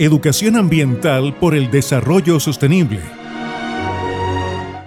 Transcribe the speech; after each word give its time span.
Educación 0.00 0.54
ambiental 0.54 1.34
por 1.34 1.56
el 1.56 1.72
desarrollo 1.72 2.38
sostenible. 2.38 3.00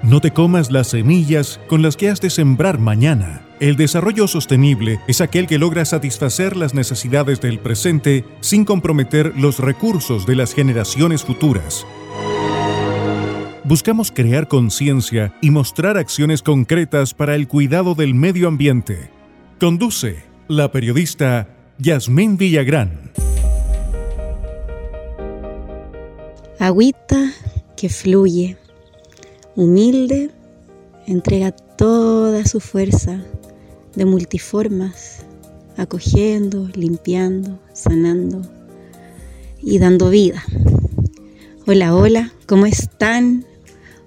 No 0.04 0.21
te 0.21 0.31
comas 0.31 0.71
las 0.71 0.88
semillas 0.88 1.60
con 1.68 1.81
las 1.81 1.97
que 1.97 2.07
has 2.07 2.21
de 2.21 2.29
sembrar 2.29 2.79
mañana. 2.79 3.42
El 3.60 3.76
desarrollo 3.76 4.29
sostenible 4.29 5.02
es 5.10 5.20
aquel 5.20 5.47
que 5.47 5.60
logra 5.60 5.84
satisfacer 5.84 6.55
las 6.55 6.74
necesidades 6.74 7.42
del 7.42 7.60
presente 7.60 8.24
sin 8.39 8.63
comprometer 8.63 9.33
los 9.35 9.60
recursos 9.60 10.26
de 10.26 10.37
las 10.37 10.53
generaciones 10.53 11.23
futuras. 11.23 11.85
Buscamos 13.65 14.13
crear 14.13 14.47
conciencia 14.47 15.33
y 15.41 15.51
mostrar 15.51 15.97
acciones 15.97 16.41
concretas 16.41 17.13
para 17.13 17.35
el 17.35 17.49
cuidado 17.49 17.95
del 17.95 18.13
medio 18.13 18.48
ambiente. 18.48 19.09
Conduce 19.59 20.23
la 20.48 20.71
periodista 20.71 21.49
Yasmín 21.80 22.38
Villagrán. 22.38 23.12
Agüita 26.61 27.33
que 27.75 27.89
fluye, 27.89 28.55
humilde, 29.55 30.29
entrega 31.07 31.49
toda 31.52 32.45
su 32.45 32.59
fuerza 32.59 33.19
de 33.95 34.05
multiformas, 34.05 35.25
acogiendo, 35.75 36.69
limpiando, 36.75 37.59
sanando 37.73 38.43
y 39.59 39.79
dando 39.79 40.11
vida. 40.11 40.43
Hola, 41.66 41.95
hola, 41.95 42.31
¿cómo 42.45 42.67
están? 42.67 43.43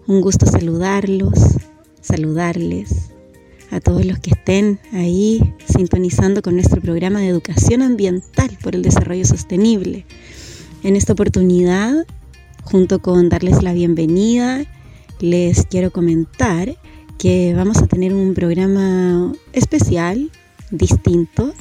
Un 0.06 0.20
gusto 0.20 0.46
saludarlos, 0.46 1.56
saludarles 2.02 3.10
a 3.73 3.80
todos 3.80 4.06
los 4.06 4.20
que 4.20 4.30
estén 4.30 4.78
ahí 4.92 5.56
sintonizando 5.66 6.40
con 6.40 6.54
nuestro 6.54 6.80
programa 6.80 7.18
de 7.18 7.30
educación 7.30 7.82
ambiental 7.82 8.56
por 8.62 8.76
el 8.76 8.82
desarrollo 8.82 9.24
sostenible. 9.24 10.06
En 10.84 10.95
esta 10.95 11.14
oportunidad 11.14 12.07
junto 12.65 13.01
con 13.01 13.29
darles 13.29 13.62
la 13.62 13.73
bienvenida, 13.73 14.65
les 15.20 15.65
quiero 15.66 15.90
comentar 15.90 16.76
que 17.18 17.54
vamos 17.54 17.79
a 17.79 17.87
tener 17.87 18.12
un 18.15 18.34
programa 18.34 19.32
especial, 19.52 20.30
distinto, 20.70 21.52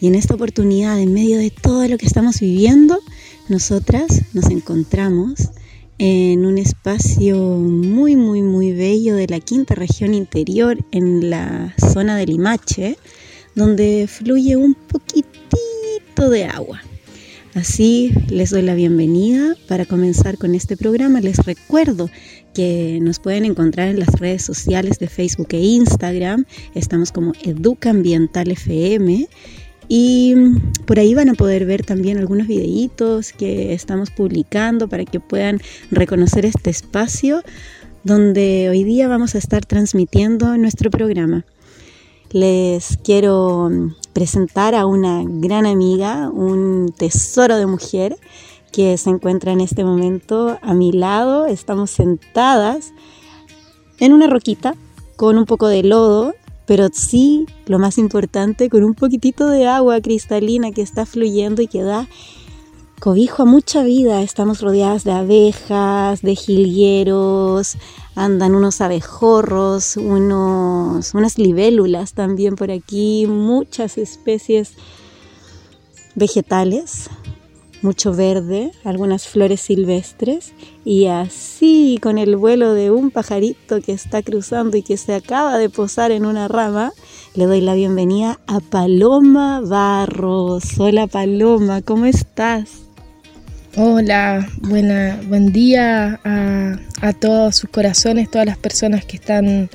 y 0.00 0.06
en 0.08 0.14
esta 0.14 0.34
oportunidad, 0.34 0.98
en 1.00 1.12
medio 1.12 1.38
de 1.38 1.50
todo 1.50 1.86
lo 1.88 1.98
que 1.98 2.06
estamos 2.06 2.40
viviendo, 2.40 2.98
nosotras 3.48 4.22
nos 4.32 4.46
encontramos 4.46 5.50
en 5.98 6.46
un 6.46 6.58
espacio 6.58 7.36
muy, 7.36 8.16
muy, 8.16 8.42
muy 8.42 8.72
bello 8.72 9.14
de 9.14 9.28
la 9.28 9.40
quinta 9.40 9.74
región 9.74 10.14
interior, 10.14 10.78
en 10.90 11.30
la 11.30 11.74
zona 11.92 12.16
de 12.16 12.26
Limache, 12.26 12.98
donde 13.54 14.08
fluye 14.08 14.56
un 14.56 14.74
poquitito 14.74 16.30
de 16.30 16.46
agua. 16.46 16.80
Así 17.54 18.14
les 18.30 18.48
doy 18.48 18.62
la 18.62 18.74
bienvenida 18.74 19.54
para 19.68 19.84
comenzar 19.84 20.38
con 20.38 20.54
este 20.54 20.74
programa. 20.74 21.20
Les 21.20 21.36
recuerdo 21.36 22.08
que 22.54 22.98
nos 23.02 23.18
pueden 23.18 23.44
encontrar 23.44 23.88
en 23.88 23.98
las 23.98 24.18
redes 24.18 24.42
sociales 24.42 24.98
de 24.98 25.06
Facebook 25.06 25.48
e 25.50 25.58
Instagram. 25.60 26.46
Estamos 26.74 27.12
como 27.12 27.32
Educa 27.42 27.90
Ambiental 27.90 28.50
FM. 28.50 29.28
Y 29.86 30.34
por 30.86 30.98
ahí 30.98 31.12
van 31.12 31.28
a 31.28 31.34
poder 31.34 31.66
ver 31.66 31.84
también 31.84 32.16
algunos 32.16 32.46
videitos 32.46 33.34
que 33.34 33.74
estamos 33.74 34.10
publicando 34.10 34.88
para 34.88 35.04
que 35.04 35.20
puedan 35.20 35.60
reconocer 35.90 36.46
este 36.46 36.70
espacio 36.70 37.42
donde 38.02 38.70
hoy 38.70 38.82
día 38.82 39.08
vamos 39.08 39.34
a 39.34 39.38
estar 39.38 39.66
transmitiendo 39.66 40.56
nuestro 40.56 40.90
programa. 40.90 41.44
Les 42.30 42.98
quiero 43.04 43.70
presentar 44.12 44.74
a 44.74 44.86
una 44.86 45.22
gran 45.24 45.66
amiga, 45.66 46.30
un 46.30 46.92
tesoro 46.96 47.56
de 47.56 47.66
mujer 47.66 48.16
que 48.72 48.96
se 48.96 49.10
encuentra 49.10 49.52
en 49.52 49.60
este 49.60 49.84
momento 49.84 50.58
a 50.62 50.74
mi 50.74 50.92
lado. 50.92 51.46
Estamos 51.46 51.90
sentadas 51.90 52.92
en 53.98 54.12
una 54.12 54.26
roquita 54.26 54.74
con 55.16 55.38
un 55.38 55.44
poco 55.44 55.68
de 55.68 55.82
lodo, 55.82 56.34
pero 56.66 56.88
sí, 56.92 57.46
lo 57.66 57.78
más 57.78 57.98
importante, 57.98 58.70
con 58.70 58.82
un 58.82 58.94
poquitito 58.94 59.46
de 59.48 59.66
agua 59.66 60.00
cristalina 60.00 60.72
que 60.72 60.82
está 60.82 61.06
fluyendo 61.06 61.62
y 61.62 61.68
que 61.68 61.82
da 61.82 62.08
cobijo 63.02 63.42
a 63.42 63.46
mucha 63.46 63.82
vida. 63.82 64.22
Estamos 64.22 64.60
rodeadas 64.60 65.02
de 65.02 65.10
abejas, 65.10 66.22
de 66.22 66.36
jilgueros, 66.36 67.76
andan 68.14 68.54
unos 68.54 68.80
abejorros, 68.80 69.96
unos, 69.96 71.12
unas 71.12 71.36
libélulas 71.36 72.12
también 72.12 72.54
por 72.54 72.70
aquí, 72.70 73.26
muchas 73.26 73.98
especies 73.98 74.74
vegetales, 76.14 77.10
mucho 77.82 78.14
verde, 78.14 78.70
algunas 78.84 79.26
flores 79.26 79.60
silvestres 79.62 80.52
y 80.84 81.06
así 81.06 81.98
con 82.00 82.18
el 82.18 82.36
vuelo 82.36 82.72
de 82.72 82.92
un 82.92 83.10
pajarito 83.10 83.80
que 83.80 83.90
está 83.90 84.22
cruzando 84.22 84.76
y 84.76 84.84
que 84.84 84.96
se 84.96 85.12
acaba 85.12 85.58
de 85.58 85.68
posar 85.70 86.12
en 86.12 86.24
una 86.24 86.46
rama, 86.46 86.92
le 87.34 87.46
doy 87.46 87.62
la 87.62 87.74
bienvenida 87.74 88.38
a 88.46 88.60
Paloma 88.60 89.60
Barros. 89.60 90.78
Hola 90.78 91.08
Paloma, 91.08 91.82
¿cómo 91.82 92.06
estás? 92.06 92.91
Hola, 93.74 94.46
buena, 94.60 95.18
buen 95.28 95.50
día 95.50 96.20
a, 96.24 97.12
todos 97.14 97.56
sus 97.56 97.70
corazones, 97.70 98.30
todas 98.30 98.46
las 98.46 98.58
personas 98.58 99.06
que 99.06 99.16
están 99.16 99.70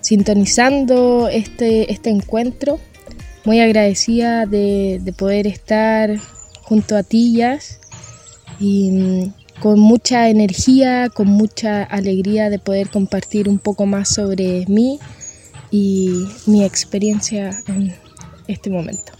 sintonizando 0.00 1.28
este, 1.28 1.92
este 1.92 2.08
encuentro. 2.08 2.80
Muy 3.44 3.60
agradecida 3.60 4.46
de, 4.46 5.12
poder 5.18 5.46
estar 5.46 6.16
junto 6.62 6.96
a 6.96 7.02
Tillas 7.02 7.80
y 8.58 8.90
mm, 8.90 9.34
con 9.60 9.78
mucha 9.78 10.30
energía, 10.30 11.10
con 11.10 11.26
mucha 11.26 11.82
alegría 11.82 12.48
de 12.48 12.58
poder 12.58 12.88
compartir 12.88 13.50
un 13.50 13.58
poco 13.58 13.84
más 13.84 14.08
sobre 14.08 14.64
mí 14.68 14.98
y 15.70 16.24
mi 16.46 16.64
experiencia 16.64 17.62
en 17.68 17.94
este 18.48 18.70
momento. 18.70 19.12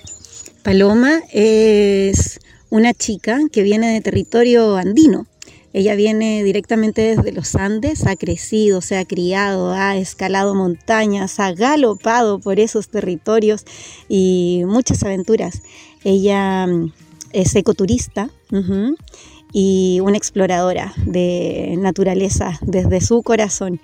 Paloma 0.62 1.20
es 1.30 2.40
una 2.70 2.94
chica 2.94 3.38
que 3.52 3.62
viene 3.62 3.92
de 3.92 4.00
territorio 4.00 4.76
andino. 4.76 5.26
Ella 5.72 5.97
viene 5.97 6.44
directamente 6.44 7.16
desde 7.16 7.32
los 7.32 7.56
Andes, 7.56 8.06
ha 8.06 8.14
crecido, 8.14 8.80
se 8.80 8.97
ha 8.97 9.04
criado, 9.04 9.72
ha 9.72 9.97
escalado 9.97 10.54
montañas, 10.54 11.41
ha 11.41 11.52
galopado 11.52 12.38
por 12.38 12.60
esos 12.60 12.88
territorios 12.88 13.64
y 14.08 14.62
muchas 14.66 15.02
aventuras. 15.02 15.62
Ella 16.04 16.69
mm, 16.69 16.92
es 17.32 17.56
ecoturista 17.56 18.30
y 19.52 19.98
una 20.00 20.16
exploradora 20.16 20.94
de 21.06 21.75
naturaleza 21.76 22.58
desde 22.62 23.00
su 23.00 23.25
corazón. 23.25 23.81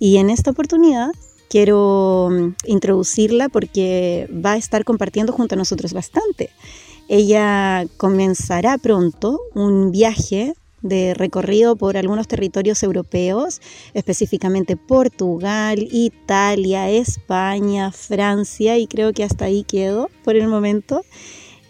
Y 0.00 0.16
en 0.16 0.30
esta 0.30 0.50
oportunidad 0.50 1.10
quiero 1.48 2.30
mm, 2.30 2.54
introducirla 2.66 3.48
porque 3.48 4.28
va 4.44 4.52
a 4.52 4.56
estar 4.56 4.84
compartiendo 4.84 5.32
junto 5.32 5.54
a 5.54 5.58
nosotros 5.58 5.92
bastante. 5.92 6.50
Ella 7.08 7.86
comenzará 7.96 8.76
pronto 8.78 9.40
un 9.54 9.90
viaje 9.90 10.54
de 10.82 11.14
recorrido 11.14 11.76
por 11.76 11.96
algunos 11.96 12.28
territorios 12.28 12.82
europeos, 12.82 13.60
específicamente 13.94 14.76
Portugal, 14.76 15.78
Italia, 15.90 16.90
España, 16.90 17.90
Francia 17.92 18.78
y 18.78 18.86
creo 18.86 19.12
que 19.12 19.24
hasta 19.24 19.46
ahí 19.46 19.64
quedó 19.64 20.08
por 20.22 20.36
el 20.36 20.48
momento. 20.48 21.02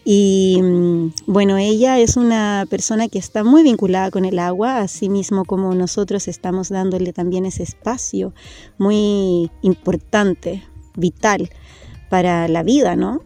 Y 0.05 0.59
mm, 0.61 1.13
bueno, 1.27 1.57
ella 1.57 1.99
es 1.99 2.17
una 2.17 2.65
persona 2.69 3.07
que 3.07 3.19
está 3.19 3.43
muy 3.43 3.63
vinculada 3.63 4.11
con 4.11 4.25
el 4.25 4.39
agua, 4.39 4.79
así 4.79 5.09
mismo 5.09 5.45
como 5.45 5.73
nosotros 5.75 6.27
estamos 6.27 6.69
dándole 6.69 7.13
también 7.13 7.45
ese 7.45 7.63
espacio 7.63 8.33
muy 8.77 9.51
importante, 9.61 10.63
vital 10.95 11.49
para 12.09 12.47
la 12.47 12.63
vida, 12.63 12.95
¿no? 12.95 13.21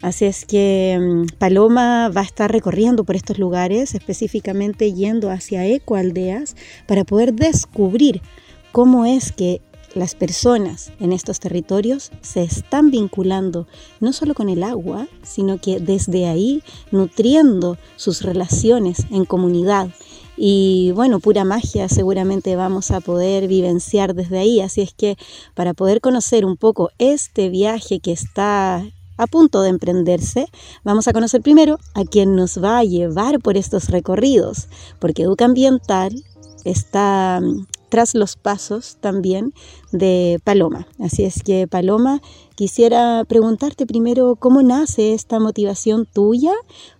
Así 0.00 0.26
es 0.26 0.44
que 0.44 0.96
mm, 1.00 1.36
Paloma 1.38 2.08
va 2.08 2.20
a 2.20 2.24
estar 2.24 2.50
recorriendo 2.50 3.04
por 3.04 3.16
estos 3.16 3.38
lugares, 3.38 3.94
específicamente 3.94 4.92
yendo 4.92 5.30
hacia 5.30 5.66
ecoaldeas, 5.66 6.56
para 6.86 7.04
poder 7.04 7.34
descubrir 7.34 8.22
cómo 8.70 9.04
es 9.06 9.32
que 9.32 9.60
las 9.94 10.14
personas 10.14 10.92
en 11.00 11.12
estos 11.12 11.40
territorios 11.40 12.12
se 12.20 12.42
están 12.42 12.90
vinculando 12.90 13.66
no 14.00 14.12
solo 14.12 14.34
con 14.34 14.48
el 14.48 14.62
agua, 14.62 15.08
sino 15.22 15.58
que 15.58 15.80
desde 15.80 16.26
ahí 16.26 16.62
nutriendo 16.92 17.78
sus 17.96 18.22
relaciones 18.22 19.06
en 19.10 19.24
comunidad. 19.24 19.88
Y 20.36 20.92
bueno, 20.94 21.18
pura 21.18 21.44
magia 21.44 21.88
seguramente 21.88 22.54
vamos 22.54 22.92
a 22.92 23.00
poder 23.00 23.48
vivenciar 23.48 24.14
desde 24.14 24.38
ahí. 24.38 24.60
Así 24.60 24.82
es 24.82 24.94
que 24.94 25.16
para 25.54 25.74
poder 25.74 26.00
conocer 26.00 26.44
un 26.44 26.56
poco 26.56 26.90
este 26.98 27.48
viaje 27.48 27.98
que 27.98 28.12
está 28.12 28.84
a 29.18 29.26
punto 29.26 29.60
de 29.60 29.68
emprenderse, 29.68 30.46
vamos 30.84 31.08
a 31.08 31.12
conocer 31.12 31.42
primero 31.42 31.78
a 31.94 32.04
quien 32.04 32.34
nos 32.34 32.62
va 32.62 32.78
a 32.78 32.84
llevar 32.84 33.40
por 33.40 33.56
estos 33.56 33.90
recorridos, 33.90 34.68
porque 34.98 35.24
Educa 35.24 35.44
Ambiental 35.44 36.24
está 36.64 37.40
mm, 37.42 37.66
tras 37.88 38.14
los 38.14 38.36
pasos 38.36 38.98
también 39.00 39.52
de 39.92 40.40
Paloma. 40.44 40.86
Así 41.00 41.24
es 41.24 41.42
que 41.42 41.66
Paloma, 41.66 42.20
quisiera 42.54 43.24
preguntarte 43.26 43.86
primero 43.86 44.36
cómo 44.36 44.62
nace 44.62 45.14
esta 45.14 45.40
motivación 45.40 46.06
tuya 46.06 46.52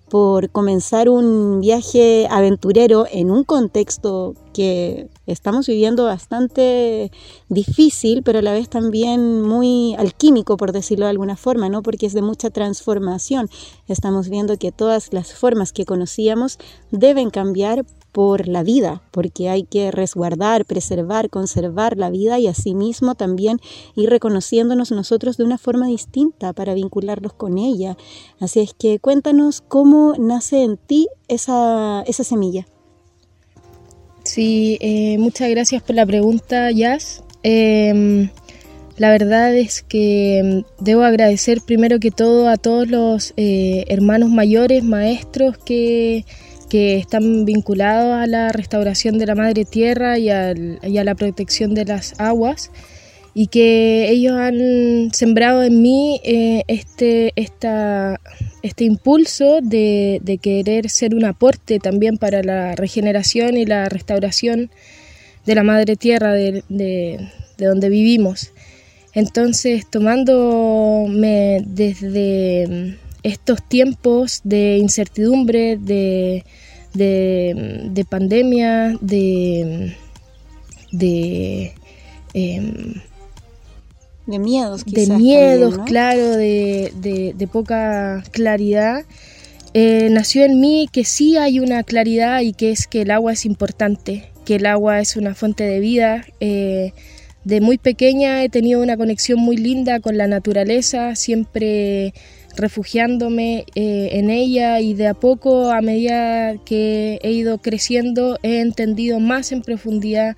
por 0.09 0.51
comenzar 0.51 1.09
un 1.09 1.61
viaje 1.61 2.27
aventurero 2.31 3.07
en 3.11 3.31
un 3.31 3.45
contexto 3.45 4.35
que 4.55 5.09
estamos 5.29 5.67
viviendo 5.67 6.05
bastante 6.05 7.13
difícil, 7.49 8.23
pero 8.23 8.41
a 8.41 8.43
la 8.43 8.53
vez 8.53 8.69
también 8.69 9.43
muy 9.43 9.95
alquímico, 9.97 10.57
por 10.57 10.73
decirlo 10.73 11.05
de 11.05 11.11
alguna 11.11 11.37
forma, 11.37 11.69
¿no? 11.69 11.83
Porque 11.83 12.07
es 12.07 12.15
de 12.15 12.23
mucha 12.23 12.51
transformación. 12.51 13.49
Estamos 13.87 14.29
viendo 14.29 14.57
que 14.57 14.73
todas 14.73 15.13
las 15.13 15.35
formas 15.35 15.73
que 15.73 15.85
conocíamos 15.85 16.59
deben 16.91 17.31
cambiar 17.31 17.85
por 18.13 18.49
la 18.49 18.63
vida, 18.63 19.03
porque 19.11 19.49
hay 19.49 19.65
que 19.65 19.91
resguardar, 19.91 20.65
preservar, 20.65 21.31
conservar 21.31 21.97
la 21.97 22.11
vida 22.11 22.39
y 22.39 22.47
asimismo 22.47 23.15
también 23.15 23.61
ir 23.95 24.11
reconociéndonos 24.11 24.91
nosotros 24.91 25.37
de 25.37 25.45
una 25.45 25.59
forma 25.59 25.87
distinta 25.87 26.53
para 26.53 26.75
vincularlos 26.75 27.35
con 27.35 27.59
ella. 27.59 27.97
Así 28.41 28.61
es 28.61 28.75
que 28.75 28.99
cuéntanos 28.99 29.61
cómo 29.61 30.15
nace 30.19 30.63
en 30.63 30.79
ti 30.79 31.09
esa, 31.29 32.03
esa 32.07 32.25
semilla. 32.25 32.67
Sí, 34.29 34.77
eh, 34.83 35.17
muchas 35.17 35.49
gracias 35.49 35.83
por 35.83 35.97
la 35.97 36.05
pregunta, 36.05 36.71
Jazz. 36.71 37.23
Em, 37.43 38.29
la 38.99 39.11
verdad 39.11 39.55
es 39.57 39.81
que 39.81 40.39
em, 40.39 40.65
debo 40.79 41.05
agradecer 41.05 41.63
primero 41.63 41.99
que 41.99 42.11
todo 42.11 42.51
a 42.51 42.59
todos 42.59 42.89
los 42.89 43.33
eh, 43.39 43.87
hermanos 43.89 44.29
mayores, 44.29 44.85
maestros 44.85 45.57
que 45.57 46.27
que 46.69 46.99
están 46.99 47.47
vinculados 47.47 48.23
a 48.23 48.27
la 48.27 48.53
restauración 48.53 49.17
de 49.17 49.25
la 49.25 49.35
madre 49.35 49.65
tierra 49.65 50.19
y, 50.19 50.29
a 50.29 50.53
la 50.53 51.15
protección 51.15 51.73
de 51.75 51.87
las 51.87 52.21
aguas 52.21 52.71
y 53.41 53.47
que 53.47 54.11
ellos 54.11 54.33
han 54.33 55.15
sembrado 55.15 55.63
en 55.63 55.81
mí 55.81 56.21
eh, 56.25 56.65
este, 56.67 57.33
este 57.37 58.85
impulso 58.85 59.61
de, 59.63 60.41
querer 60.43 60.91
ser 60.91 61.15
un 61.15 61.25
aporte 61.25 61.79
también 61.79 62.19
para 62.19 62.43
la 62.43 62.75
regeneración 62.75 63.57
y 63.57 63.65
la 63.65 63.89
restauración 63.89 64.73
de 65.47 65.55
la 65.55 65.63
madre 65.63 65.95
tierra 65.95 66.33
de, 66.33 66.65
de 66.69 67.31
donde 67.65 67.89
vivimos. 67.89 68.51
Entonces, 69.15 69.89
tomándome 69.89 71.63
desde 71.65 72.97
estos 73.23 73.63
tiempos 73.69 74.41
de 74.43 74.79
incertidumbre, 74.79 75.77
de, 75.77 76.45
de, 76.93 78.05
pandemia, 78.09 78.97
de, 79.01 79.95
de, 84.29 84.33
de 84.33 84.39
miedos, 84.39 84.85
de 84.85 85.07
miedos, 85.07 85.79
claro, 85.87 86.37
de, 86.37 87.49
poca 87.51 88.23
claridad. 88.31 89.05
Eh, 89.75 90.09
nació 90.11 90.45
en 90.45 90.61
mí 90.61 90.89
que 90.93 91.05
sí 91.05 91.37
hay 91.37 91.61
una 91.61 91.83
claridad 91.83 92.41
y 92.41 92.53
que 92.53 92.71
es 92.71 92.87
que 92.87 93.03
el 93.03 93.11
agua 93.11 93.33
es 93.33 93.47
importante, 93.47 94.31
que 94.45 94.57
el 94.57 94.67
agua 94.67 95.01
es 95.01 95.17
una 95.17 95.35
fuente 95.35 95.65
de 95.65 95.81
vida. 95.81 96.27
Eh, 96.41 96.93
de 97.45 97.61
muy 97.63 97.79
pequeña 97.79 98.45
he 98.45 98.51
tenido 98.51 98.83
una 98.83 98.99
conexión 98.99 99.41
muy 99.41 99.57
linda 99.57 100.01
con 100.01 100.19
la 100.19 100.27
naturaleza, 100.27 101.17
siempre 101.17 102.13
refugiándome 102.55 103.65
eh, 103.75 104.11
en 104.13 104.29
ella 104.29 104.81
y 104.81 104.93
de 104.93 105.07
a 105.07 105.15
poco, 105.15 105.71
a 105.71 105.81
medida 105.81 106.57
que 106.65 107.19
he 107.23 107.31
ido 107.31 107.59
creciendo, 107.59 108.39
he 108.43 108.61
entendido 108.61 109.21
más 109.21 109.53
en 109.53 109.63
profundidad 109.63 110.37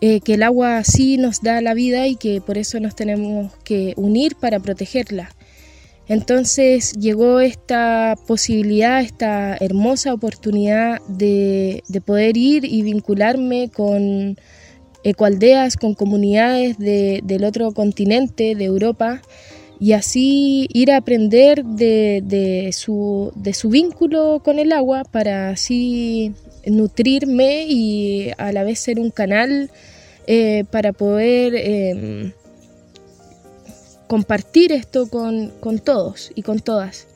eh, 0.00 0.20
que 0.20 0.34
el 0.34 0.42
agua 0.42 0.82
sí 0.84 1.16
nos 1.16 1.42
da 1.42 1.60
la 1.60 1.74
vida 1.74 2.06
y 2.06 2.16
que 2.16 2.40
por 2.40 2.58
eso 2.58 2.80
nos 2.80 2.94
tenemos 2.94 3.52
que 3.64 3.94
unir 3.96 4.36
para 4.36 4.60
protegerla. 4.60 5.30
Entonces 6.10 6.94
llegó 6.94 7.38
esta 7.38 8.16
posibilidad, 8.26 9.00
esta 9.00 9.56
hermosa 9.60 10.12
oportunidad 10.12 11.00
de, 11.06 11.84
poder 12.04 12.36
ir 12.36 12.64
y 12.64 12.82
vincularme 12.82 13.70
con 13.70 14.36
ecoaldeas, 15.04 15.76
con 15.76 15.94
comunidades 15.94 16.78
del 16.78 17.44
otro 17.44 17.70
continente, 17.72 18.56
de 18.56 18.64
Europa, 18.64 19.22
y 19.78 19.92
así 19.92 20.66
ir 20.72 20.90
a 20.90 20.96
aprender 20.96 21.64
de, 21.64 22.70
su, 22.72 23.32
vínculo 23.70 24.42
con 24.44 24.58
el 24.58 24.72
agua 24.72 25.04
para 25.04 25.50
así 25.50 26.34
nutrirme 26.66 27.64
y 27.68 28.30
a 28.38 28.52
la 28.52 28.64
vez 28.64 28.78
ser 28.78 28.98
un 28.98 29.10
canal 29.10 29.70
eh, 30.26 30.64
para 30.70 30.92
poder 30.92 31.54
em, 31.56 32.32
compartir 34.06 34.72
esto 34.72 35.08
con, 35.08 35.52
todos 35.84 36.30
y 36.34 36.42
con 36.42 36.60
todas. 36.60 37.06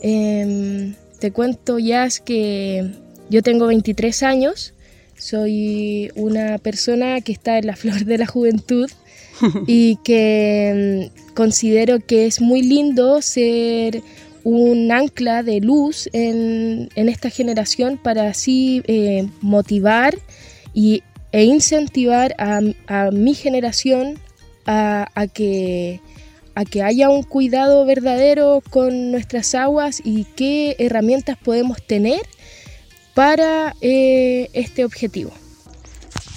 Em, 0.00 0.94
te 1.20 1.30
cuento 1.30 1.78
ya 1.78 2.08
que 2.24 2.90
yo 3.30 3.42
tengo 3.42 3.66
23 3.66 4.22
años, 4.22 4.74
soy 5.16 6.10
una 6.14 6.58
persona 6.58 7.20
que 7.20 7.32
está 7.32 7.58
en 7.58 7.66
la 7.66 7.76
flor 7.82 8.04
de 8.04 8.18
la 8.18 8.26
juventud 8.26 8.90
y 9.66 9.96
que 10.04 11.10
mm, 11.10 11.34
considero 11.34 12.00
que 12.00 12.26
es 12.26 12.40
muy 12.40 12.62
lindo 12.62 13.22
ser 13.22 14.02
un 14.44 14.92
ancla 14.92 15.42
de 15.42 15.60
luz 15.60 16.08
en, 16.12 16.88
esta 16.94 17.30
generación 17.30 17.98
para 17.98 18.28
así 18.28 18.82
eh, 18.86 19.26
motivar 19.40 20.16
y, 20.72 21.02
e 21.32 21.44
incentivar 21.44 22.34
a, 22.38 23.10
mi 23.10 23.34
generación 23.34 24.18
a, 24.66 25.26
que, 25.32 26.00
a 26.54 26.64
que 26.64 26.82
haya 26.82 27.08
un 27.08 27.22
cuidado 27.22 27.84
verdadero 27.84 28.62
con 28.70 29.10
nuestras 29.10 29.54
aguas 29.54 30.00
y 30.04 30.24
qué 30.36 30.76
herramientas 30.78 31.36
podemos 31.36 31.84
tener 31.84 32.20
para 33.14 33.74
eh, 33.80 34.48
este 34.52 34.84
objetivo. 34.84 35.32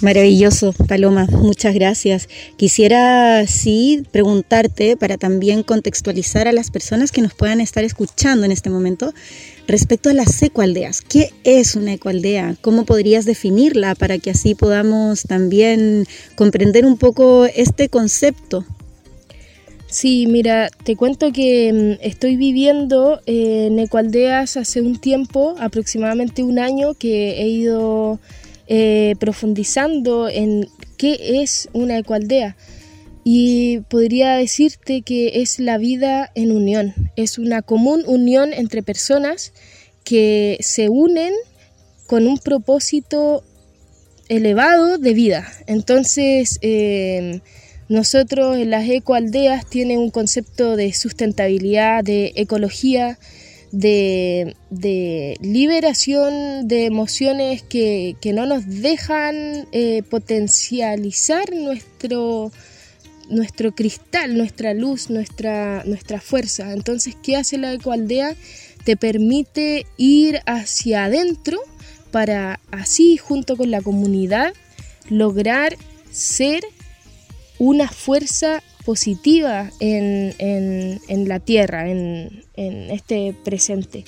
Maravilloso, 0.00 0.72
Paloma, 0.86 1.26
muchas 1.28 1.74
gracias. 1.74 2.28
Quisiera, 2.56 3.44
sí, 3.48 4.04
preguntarte 4.12 4.96
para 4.96 5.16
también 5.16 5.64
contextualizar 5.64 6.46
a 6.46 6.52
las 6.52 6.70
personas 6.70 7.10
que 7.10 7.20
nos 7.20 7.34
puedan 7.34 7.60
estar 7.60 7.82
escuchando 7.82 8.46
en 8.46 8.52
este 8.52 8.70
momento 8.70 9.12
respecto 9.66 10.08
a 10.08 10.12
las 10.14 10.40
ecoaldeas. 10.40 11.00
¿Qué 11.00 11.30
es 11.42 11.74
una 11.74 11.94
ecoaldea? 11.94 12.54
¿Cómo 12.60 12.84
podrías 12.84 13.24
definirla 13.24 13.96
para 13.96 14.18
que 14.18 14.30
así 14.30 14.54
podamos 14.54 15.24
también 15.24 16.06
comprender 16.36 16.86
un 16.86 16.96
poco 16.96 17.46
este 17.46 17.88
concepto? 17.88 18.64
Sí, 19.88 20.26
mira, 20.28 20.70
te 20.84 20.94
cuento 20.94 21.32
que 21.32 21.72
mm, 21.72 22.06
estoy 22.06 22.36
viviendo 22.36 23.20
en 23.26 23.80
ecoaldeas 23.80 24.56
hace 24.58 24.80
un 24.80 25.00
tiempo, 25.00 25.56
aproximadamente 25.58 26.44
un 26.44 26.60
año, 26.60 26.94
que 26.94 27.40
he 27.40 27.48
ido 27.48 28.20
eh, 28.68 29.14
profundizando 29.18 30.28
en 30.28 30.68
qué 30.96 31.40
es 31.42 31.68
una 31.72 31.98
ecoaldea. 31.98 32.56
Y 33.24 33.80
podría 33.88 34.36
decirte 34.36 35.02
que 35.02 35.42
es 35.42 35.58
la 35.58 35.78
vida 35.78 36.30
en 36.34 36.52
unión, 36.52 36.94
es 37.16 37.38
una 37.38 37.62
común 37.62 38.02
unión 38.06 38.52
entre 38.52 38.82
personas 38.82 39.52
que 40.04 40.56
se 40.60 40.88
unen 40.88 41.32
con 42.06 42.26
un 42.26 42.38
propósito 42.38 43.42
elevado 44.28 44.98
de 44.98 45.12
vida. 45.12 45.46
Entonces, 45.66 46.58
eh, 46.62 47.40
nosotros 47.88 48.58
en 48.58 48.70
las 48.70 48.88
ecoaldeas 48.88 49.68
tiene 49.68 49.96
un 49.96 50.10
concepto 50.10 50.76
de 50.76 50.92
sustentabilidad, 50.92 52.04
de 52.04 52.32
ecología, 52.36 53.18
de, 53.72 55.36
liberación 55.40 56.68
de 56.68 56.86
emociones 56.86 57.62
que, 57.62 58.16
no 58.34 58.46
nos 58.46 58.66
dejan 58.66 59.66
eh, 59.72 60.02
potencializar 60.08 61.54
nuestro, 61.54 62.50
nuestro 63.30 63.74
cristal, 63.74 64.36
nuestra 64.36 64.74
luz, 64.74 65.10
nuestra, 65.10 65.82
nuestra 65.84 66.20
fuerza. 66.20 66.72
Entonces, 66.72 67.16
¿qué 67.22 67.36
hace 67.36 67.58
la 67.58 67.72
ecoaldea? 67.72 68.34
Te 68.84 68.96
permite 68.96 69.86
ir 69.96 70.40
hacia 70.46 71.04
adentro 71.04 71.60
para 72.10 72.60
así, 72.70 73.16
junto 73.18 73.56
con 73.56 73.70
la 73.70 73.82
comunidad, 73.82 74.54
lograr 75.10 75.76
ser 76.10 76.64
una 77.58 77.88
fuerza 77.88 78.62
positiva 78.88 79.70
en, 79.80 81.28
la 81.28 81.40
tierra, 81.40 81.90
en, 81.90 82.40
este 82.56 83.34
presente. 83.44 84.06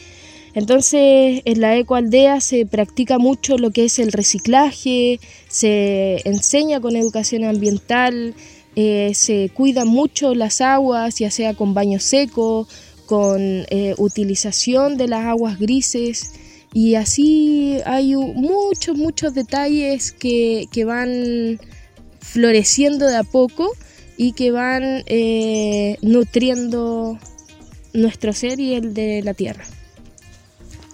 Entonces, 0.54 1.42
en 1.44 1.60
la 1.60 1.76
ecoaldea 1.76 2.40
se 2.40 2.64
practica 2.64 3.18
mucho 3.18 3.58
lo 3.58 3.72
que 3.72 3.84
es 3.84 3.98
el 3.98 4.10
reciclaje, 4.10 5.20
se 5.48 6.26
enseña 6.26 6.80
con 6.80 6.96
educación 6.96 7.44
ambiental, 7.44 8.34
eh, 8.74 9.12
se 9.12 9.50
cuida 9.52 9.84
mucho 9.84 10.34
las 10.34 10.62
aguas, 10.62 11.18
ya 11.18 11.30
sea 11.30 11.52
con 11.52 11.74
baño 11.74 12.00
seco, 12.00 12.66
con 13.04 13.66
eh, 13.68 13.94
utilización 13.98 14.96
de 14.96 15.08
las 15.08 15.26
aguas 15.26 15.58
grises. 15.58 16.32
Y 16.72 16.94
así 16.94 17.80
hay 17.84 18.14
muchos, 18.16 18.96
muchos 18.96 19.34
detalles 19.34 20.10
que, 20.10 20.68
que 20.72 20.86
van 20.86 21.60
floreciendo 22.20 23.06
de 23.06 23.18
a 23.18 23.24
poco 23.24 23.70
y 24.22 24.32
que 24.32 24.50
van 24.50 25.02
eh, 25.06 25.96
nutriendo 26.02 27.18
nuestro 27.94 28.34
ser 28.34 28.60
y 28.60 28.74
el 28.74 28.92
de 28.92 29.22
la 29.22 29.32
tierra. 29.32 29.64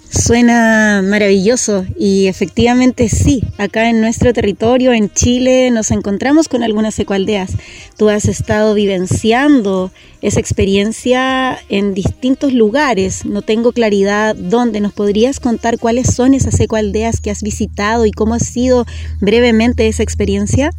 Suena 0.09 1.03
maravilloso 1.05 1.85
y 1.99 2.29
efectivamente 2.29 3.09
sí, 3.09 3.43
acá 3.59 3.91
en 3.91 4.01
nuestro 4.01 4.33
territorio, 4.33 4.93
en 4.93 5.11
Chile, 5.11 5.73
nos 5.73 5.91
encontramos 5.91 6.47
con 6.47 6.63
algunas 6.63 6.97
ecoaldeas. 7.01 7.51
Tú 7.97 8.11
has 8.11 8.27
estado 8.27 8.75
vivenciando 8.75 9.91
esa 10.23 10.39
experiencia 10.39 11.59
en 11.69 11.95
distintos 11.95 12.53
lugares, 12.53 13.25
no 13.27 13.43
tengo 13.43 13.73
claridad 13.73 14.37
dónde. 14.37 14.79
¿Nos 14.79 14.93
podrías 14.93 15.41
contar 15.41 15.81
cuáles 15.81 16.15
son 16.15 16.33
esas 16.33 16.61
ecoaldeas 16.61 17.21
que 17.21 17.33
has 17.33 17.43
visitado 17.43 18.07
y 18.07 18.13
cómo 18.13 18.35
ha 18.35 18.41
sido 18.41 18.87
brevemente 19.21 19.89
esa 19.89 20.05
experiencia? 20.05 20.71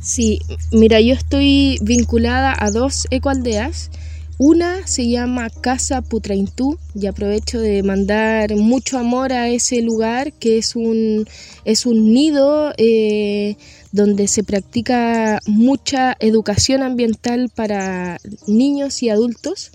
Sí, 0.00 0.40
mira, 0.72 1.00
yo 1.00 1.14
estoy 1.14 1.78
vinculada 1.82 2.54
a 2.58 2.70
dos 2.70 3.06
ecoaldeas. 3.10 3.90
Una 4.38 4.86
se 4.86 5.08
llama 5.08 5.48
Casa 5.48 6.02
Putraintú 6.02 6.78
y 6.94 7.06
aprovecho 7.06 7.58
de 7.58 7.82
mandar 7.82 8.54
mucho 8.54 8.98
amor 8.98 9.32
a 9.32 9.48
ese 9.48 9.80
lugar 9.80 10.34
que 10.34 10.58
es 10.58 10.76
un, 10.76 11.26
es 11.64 11.86
un 11.86 12.12
nido 12.12 12.74
eh, 12.76 13.56
donde 13.92 14.28
se 14.28 14.44
practica 14.44 15.40
mucha 15.46 16.14
educación 16.20 16.82
ambiental 16.82 17.50
para 17.54 18.18
niños 18.46 19.02
y 19.02 19.08
adultos. 19.08 19.72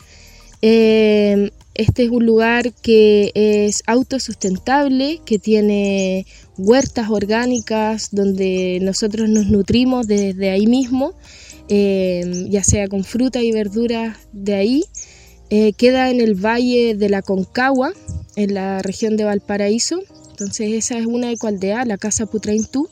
Eh, 0.61 1.49
este 1.73 2.03
es 2.03 2.09
un 2.09 2.25
lugar 2.25 2.73
que 2.73 3.31
es 3.33 3.81
autosustentable, 3.87 5.21
que 5.25 5.39
tiene 5.39 6.27
huertas 6.57 7.09
orgánicas 7.09 8.09
donde 8.11 8.79
nosotros 8.81 9.29
nos 9.29 9.47
nutrimos 9.47 10.07
desde 10.07 10.49
ahí 10.51 10.67
mismo 10.67 11.15
Em, 11.73 12.49
ya 12.49 12.65
sea 12.65 12.89
con 12.89 13.05
fruta 13.05 13.41
y 13.41 13.53
verduras 13.53 14.17
de 14.33 14.55
ahí. 14.55 14.83
Eh, 15.49 15.71
queda 15.71 16.09
en 16.09 16.19
el 16.19 16.35
valle 16.35 16.95
de 16.95 17.07
la 17.07 17.21
Concagua, 17.21 17.93
en 18.35 18.53
la 18.53 18.81
región 18.81 19.15
de 19.15 19.23
Valparaíso. 19.23 20.01
Entonces 20.31 20.73
esa 20.73 20.97
es 20.97 21.05
una 21.05 21.31
ecoaldea, 21.31 21.85
la 21.85 21.97
Casa 21.97 22.25
Putraintú. 22.25 22.89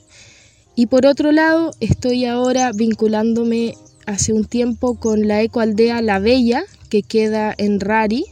Y 0.76 0.86
por 0.86 1.06
otro 1.06 1.34
lado, 1.34 1.72
estoy 1.82 2.24
ahora 2.24 2.72
vinculándome 2.72 3.74
hace 4.06 4.32
un 4.32 4.46
tiempo 4.46 4.96
con 4.96 5.28
la 5.28 5.42
ecoaldea 5.42 6.02
La 6.02 6.20
Bella, 6.20 6.64
que 6.90 7.04
queda 7.04 7.54
en 7.58 7.82
Rari, 7.82 8.28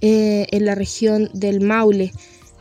eh, 0.00 0.46
en 0.50 0.64
la 0.64 0.74
región 0.74 1.28
del 1.34 1.60
Maule, 1.60 2.12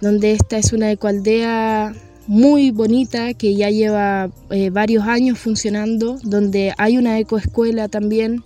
donde 0.03 0.33
esta 0.33 0.57
es 0.57 0.74
una 0.74 0.91
ecoaldea 0.91 1.95
muy 2.27 2.72
bonita 2.72 3.33
que 3.33 3.55
ya 3.55 3.69
lleva 3.69 4.29
eh, 4.50 4.69
varios 4.69 5.05
años 5.05 5.39
funcionando, 5.39 6.19
donde 6.24 6.74
hay 6.77 6.98
una 6.98 7.19
ecoescuela 7.19 7.88
también, 7.88 8.43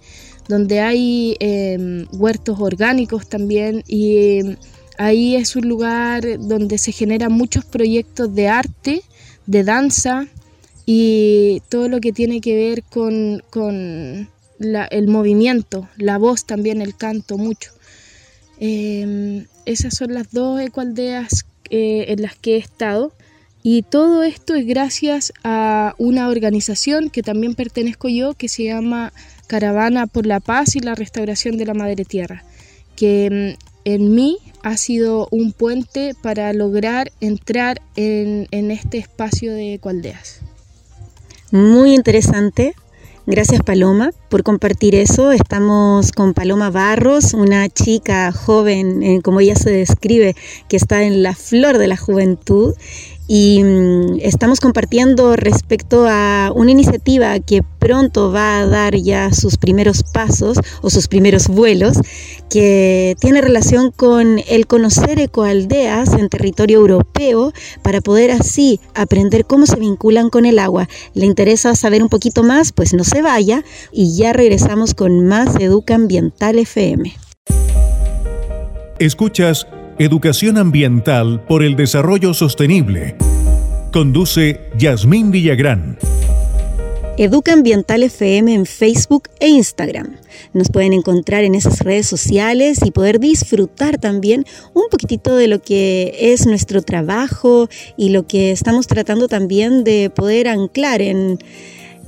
donde 0.47 0.81
hay 0.81 1.35
em, 1.39 2.05
huertos 2.13 2.59
orgánicos 2.59 3.27
también 3.27 3.83
y 3.87 4.55
ahí 4.99 5.35
es 5.35 5.55
un 5.55 5.67
lugar 5.67 6.23
donde 6.39 6.77
se 6.77 6.91
generan 6.91 7.31
muchos 7.31 7.65
proyectos 7.65 8.33
de 8.35 8.47
arte, 8.47 9.01
de 9.47 9.63
danza 9.63 10.27
y 10.85 11.63
todo 11.69 11.89
lo 11.89 11.99
que 11.99 12.13
tiene 12.13 12.39
que 12.39 12.55
ver 12.55 12.83
con, 12.83 13.41
el 14.59 15.07
movimiento, 15.07 15.89
la 15.97 16.19
voz 16.19 16.45
también, 16.45 16.81
el 16.83 16.95
canto 16.95 17.37
mucho. 17.37 17.71
Em, 18.59 19.45
esas 19.67 19.95
son 19.95 20.13
las 20.13 20.31
dos 20.31 20.59
ecoaldeas 20.59 21.45
eh, 21.69 22.05
en 22.07 22.21
las 22.21 22.35
que 22.35 22.55
he 22.55 22.57
estado. 22.57 23.13
Y 23.63 23.81
todo 23.81 24.23
esto 24.23 24.55
es 24.55 24.65
gracias 24.65 25.33
a 25.43 25.93
una 25.97 26.29
organización 26.29 27.09
que 27.09 27.21
también 27.21 27.53
pertenezco 27.53 28.07
yo, 28.07 28.33
que 28.33 28.47
se 28.47 28.63
llama 28.63 29.11
Caravana 29.47 30.07
por 30.07 30.25
la 30.25 30.39
Paz 30.39 30.75
y 30.75 30.79
la 30.79 30.95
Restauración 30.95 31.57
de 31.57 31.65
la 31.65 31.73
Madre 31.73 32.05
Tierra, 32.05 32.45
que 32.95 33.55
mm, 33.57 33.67
en 33.83 34.15
mí 34.15 34.37
ha 34.63 34.77
sido 34.77 35.27
un 35.31 35.51
puente 35.51 36.13
para 36.21 36.51
lograr 36.53 37.11
entrar 37.19 37.81
en, 37.95 38.47
este 38.51 38.97
espacio 38.97 39.53
de 39.53 39.79
Cualdeas. 39.81 40.39
Muy 41.51 41.93
interesante. 41.93 42.73
Gracias 43.29 43.61
Paloma 43.61 44.11
por 44.29 44.43
compartir 44.43 44.95
eso. 44.95 45.33
Estamos 45.33 46.13
con 46.13 46.33
Paloma 46.33 46.69
Barros, 46.69 47.33
una 47.33 47.67
chica 47.67 48.31
joven, 48.31 49.03
eh, 49.03 49.19
como 49.21 49.41
ella 49.41 49.57
se 49.57 49.69
describe, 49.69 50.33
que 50.69 50.77
está 50.77 51.03
en 51.03 51.23
la 51.23 51.35
flor 51.35 51.77
de 51.77 51.87
la 51.87 51.97
juventud 51.97 52.73
y 53.27 53.61
mm, 53.61 54.19
estamos 54.21 54.61
compartiendo 54.61 55.35
respecto 55.35 56.05
a 56.07 56.53
una 56.55 56.71
iniciativa 56.71 57.37
que 57.41 57.63
pronto 57.79 58.31
va 58.31 58.59
a 58.59 58.65
dar 58.65 58.95
ya 58.95 59.33
sus 59.33 59.57
primeros 59.57 60.03
pasos 60.03 60.57
o 60.81 60.89
sus 60.89 61.09
primeros 61.09 61.49
vuelos, 61.49 61.97
que 62.49 63.15
tiene 63.19 63.41
relación 63.41 63.91
con 63.91 64.39
el 64.47 64.67
conocer 64.67 65.19
ecoaldeas 65.19 66.13
en 66.13 66.29
territorio 66.29 66.79
europeo 66.79 67.53
para 67.81 68.01
poder 68.01 68.31
así 68.31 68.79
aprender 68.95 69.45
cómo 69.45 69.65
se 69.65 69.79
vinculan 69.79 70.29
con 70.29 70.45
el 70.45 70.59
agua. 70.59 70.87
¿Le 71.13 71.25
interesa 71.25 71.75
saber 71.75 72.03
un 72.03 72.09
poquito 72.09 72.43
más? 72.43 72.71
Pues 72.71 72.93
no 72.93 73.03
se 73.03 73.21
vaya 73.21 73.63
y 73.91 74.15
ya 74.15 74.33
regresamos 74.33 74.93
con 74.93 75.25
más 75.27 75.55
Educa 75.59 75.95
Ambiental 75.95 76.59
FM. 76.59 77.13
Escuchas 78.99 79.67
Educación 79.99 80.57
Ambiental 80.57 81.43
por 81.47 81.63
el 81.63 81.75
Desarrollo 81.75 82.33
Sostenible. 82.33 83.15
Conduce 83.91 84.69
Yasmín 84.77 85.31
Villagrán. 85.31 85.97
Educa 87.19 87.51
Ambiental 87.51 88.03
FM 88.03 88.53
en 88.53 88.67
Facebook 88.67 89.23
e 89.39 89.47
Instagram. 89.47 90.17
Nos 90.53 90.69
pueden 90.69 90.93
encontrar 90.93 91.43
en 91.45 91.55
esas 91.55 91.79
redes 91.79 92.05
sociales 92.05 92.77
y 92.85 92.91
poder 92.91 93.19
disfrutar 93.19 93.97
también 93.97 94.45
un 94.75 94.83
poquitito 94.91 95.35
de 95.35 95.47
lo 95.47 95.59
que 95.59 96.15
es 96.15 96.45
nuestro 96.45 96.83
trabajo 96.83 97.69
y 97.97 98.09
lo 98.09 98.27
que 98.27 98.51
estamos 98.51 98.85
tratando 98.85 99.27
también 99.27 99.83
de 99.83 100.11
poder 100.11 100.47
anclar 100.47 101.01
en 101.01 101.39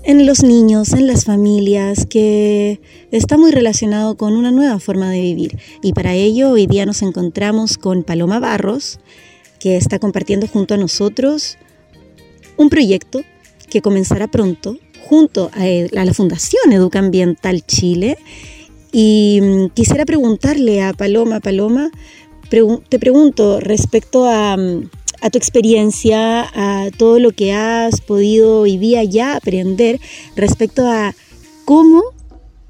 en 0.04 0.26
los 0.26 0.44
niños, 0.44 0.94
en 0.94 1.08
las 1.08 1.26
familias, 1.26 2.06
que 2.06 2.80
está 3.12 3.38
muy 3.38 3.52
relacionado 3.52 4.16
con 4.16 4.34
una 4.34 4.50
nueva 4.50 4.80
forma 4.80 5.10
de 5.10 5.22
vivir. 5.22 5.60
Y 5.82 5.92
para 5.92 6.14
ello 6.14 6.52
hoy 6.52 6.68
día 6.68 6.86
nos 6.86 7.02
encontramos 7.02 7.78
con 7.78 8.04
Paloma 8.04 8.40
Barros, 8.40 9.00
que 9.60 9.76
está 9.76 10.00
compartiendo 10.00 10.48
junto 10.48 10.76
a 10.76 10.78
nosotros 10.78 11.58
un 12.58 12.70
proyecto 12.70 13.24
que 13.70 13.82
comenzará 13.82 14.28
pronto 14.28 14.78
junto 15.02 15.52
a, 15.54 15.66
la 16.04 16.14
Fundación 16.14 16.72
Educa 16.72 17.00
Ambiental 17.00 17.66
Chile. 17.66 18.18
Y 18.92 19.40
mm, 19.42 19.70
quisiera 19.70 20.06
preguntarle 20.06 20.82
a 20.82 20.94
Paloma, 20.94 21.40
Paloma, 21.40 21.92
te 22.50 23.00
pregunto 23.00 23.60
respecto 23.60 24.26
a 24.26 24.58
mm, 24.58 24.90
a 25.22 25.30
tu 25.30 25.38
experiencia, 25.38 26.50
a 26.54 26.92
todo 26.92 27.20
lo 27.20 27.32
que 27.32 27.54
has 27.54 28.02
podido 28.02 28.62
hoy 28.62 28.78
día 28.78 29.04
ya 29.04 29.36
aprender 29.36 30.00
respecto 30.36 30.88
a 30.88 31.14
cómo 31.66 32.04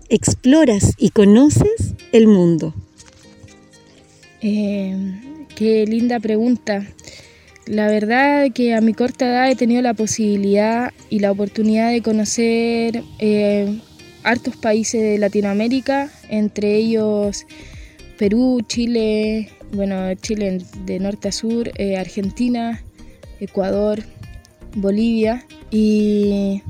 exploras 0.10 0.94
y 0.98 1.10
conoces 1.10 1.94
el 2.12 2.28
mundo? 2.28 2.74
Eh, 4.42 5.46
qué 5.56 5.86
linda 5.86 6.20
pregunta. 6.20 6.86
La 7.70 7.88
verdad 7.88 8.52
que 8.52 8.74
a 8.74 8.82
mi 8.82 8.96
corta 8.96 9.28
edad 9.28 9.52
he 9.52 9.56
tenido 9.56 9.84
la 9.84 9.94
posibilidad 9.94 10.92
y 11.12 11.20
la 11.20 11.32
oportunidad 11.32 11.92
de 11.92 12.02
conocer 12.02 13.04
eh, 13.20 13.80
hartos 14.24 14.58
países 14.58 15.00
de 15.04 15.20
Latinoamérica, 15.20 16.10
entre 16.30 16.78
ellos 16.78 17.46
Perú, 18.18 18.64
Chile, 18.68 19.50
bueno, 19.72 20.16
Chile 20.16 20.64
de 20.84 21.00
norte 21.00 21.28
a 21.28 21.32
sur, 21.32 21.72
eh, 21.76 21.96
Argentina, 21.98 22.84
Ecuador, 23.40 24.00
Bolivia. 24.76 25.46
Y, 25.70 26.64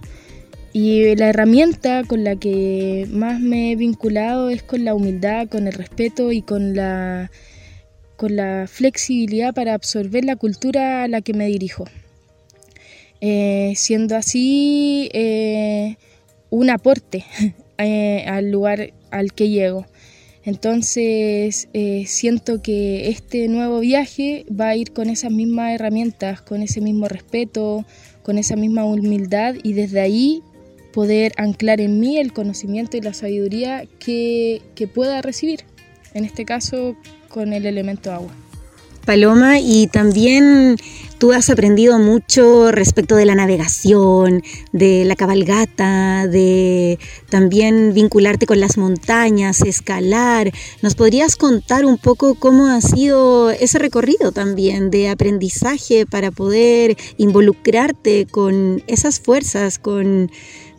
y 0.73 1.15
la 1.15 1.29
herramienta 1.29 2.03
con 2.03 2.25
la 2.25 2.35
que 2.35 3.07
más 3.09 3.39
me 3.39 3.71
he 3.71 3.77
vinculado 3.77 4.49
es 4.49 4.63
con 4.63 4.83
la 4.83 4.95
humildad, 4.95 5.47
con 5.47 5.65
el 5.65 5.73
respeto 5.73 6.33
y 6.33 6.41
con 6.41 6.75
la, 6.75 7.31
con 8.19 8.35
la 8.35 8.65
flexibilidad 8.67 9.53
para 9.53 9.73
absorber 9.73 10.25
la 10.25 10.35
cultura 10.35 11.03
a 11.03 11.07
la 11.07 11.21
que 11.21 11.33
me 11.33 11.47
dirijo. 11.47 11.85
Eh, 13.21 13.71
siendo 13.77 14.17
así 14.17 15.09
eh, 15.13 15.95
un 16.49 16.69
aporte 16.69 17.23
al 17.77 18.51
lugar 18.51 18.91
al 19.09 19.31
que 19.31 19.47
llego. 19.47 19.85
Entonces 20.43 21.69
eh, 21.73 22.03
siento 22.07 22.61
que 22.61 23.09
este 23.09 23.47
nuevo 23.47 23.79
viaje 23.79 24.45
va 24.49 24.67
a 24.69 24.75
ir 24.75 24.91
con 24.91 25.09
esas 25.09 25.31
mismas 25.31 25.73
herramientas, 25.73 26.41
con 26.41 26.61
ese 26.61 26.81
mismo 26.81 27.07
respeto, 27.07 27.85
con 28.21 28.37
esa 28.37 28.57
misma 28.57 28.83
humildad 28.83 29.55
y 29.63 29.71
desde 29.71 30.01
ahí 30.01 30.43
poder 30.91 31.31
anclar 31.37 31.79
en 31.79 32.01
mí 32.01 32.17
el 32.17 32.33
conocimiento 32.33 32.97
y 32.97 33.01
la 33.01 33.13
sabiduría 33.13 33.85
que, 33.99 34.61
pueda 34.93 35.21
recibir, 35.21 35.61
en 36.13 36.25
este 36.25 36.43
caso 36.43 36.97
con 37.29 37.53
el 37.53 37.65
elemento 37.65 38.11
agua. 38.11 38.31
Paloma, 39.05 39.59
y 39.59 39.87
también 39.87 40.75
tú 41.17 41.33
has 41.33 41.49
aprendido 41.49 41.97
mucho 41.97 42.71
respecto 42.71 43.15
de 43.15 43.25
la 43.25 43.33
navegación, 43.33 44.43
de 44.71 45.03
la 45.03 45.15
cabalgata, 45.15 46.27
de 46.27 46.99
también 47.27 47.95
vincularte 47.95 48.45
con 48.45 48.59
las 48.59 48.77
montañas, 48.77 49.61
escalar. 49.61 50.51
¿Nos 50.83 50.93
podrías 50.93 51.37
contar 51.37 51.85
un 51.85 51.97
poco 51.97 52.35
cómo 52.35 52.67
ha 52.67 52.81
sido 52.81 53.49
ese 53.49 53.79
recorrido 53.79 54.31
también 54.31 54.91
de 54.91 55.09
aprendizaje 55.09 56.05
para 56.05 56.29
poder 56.29 56.95
involucrarte 57.17 58.27
con 58.27 58.83
esas 58.85 59.19
fuerzas, 59.19 59.79
con, 59.79 60.29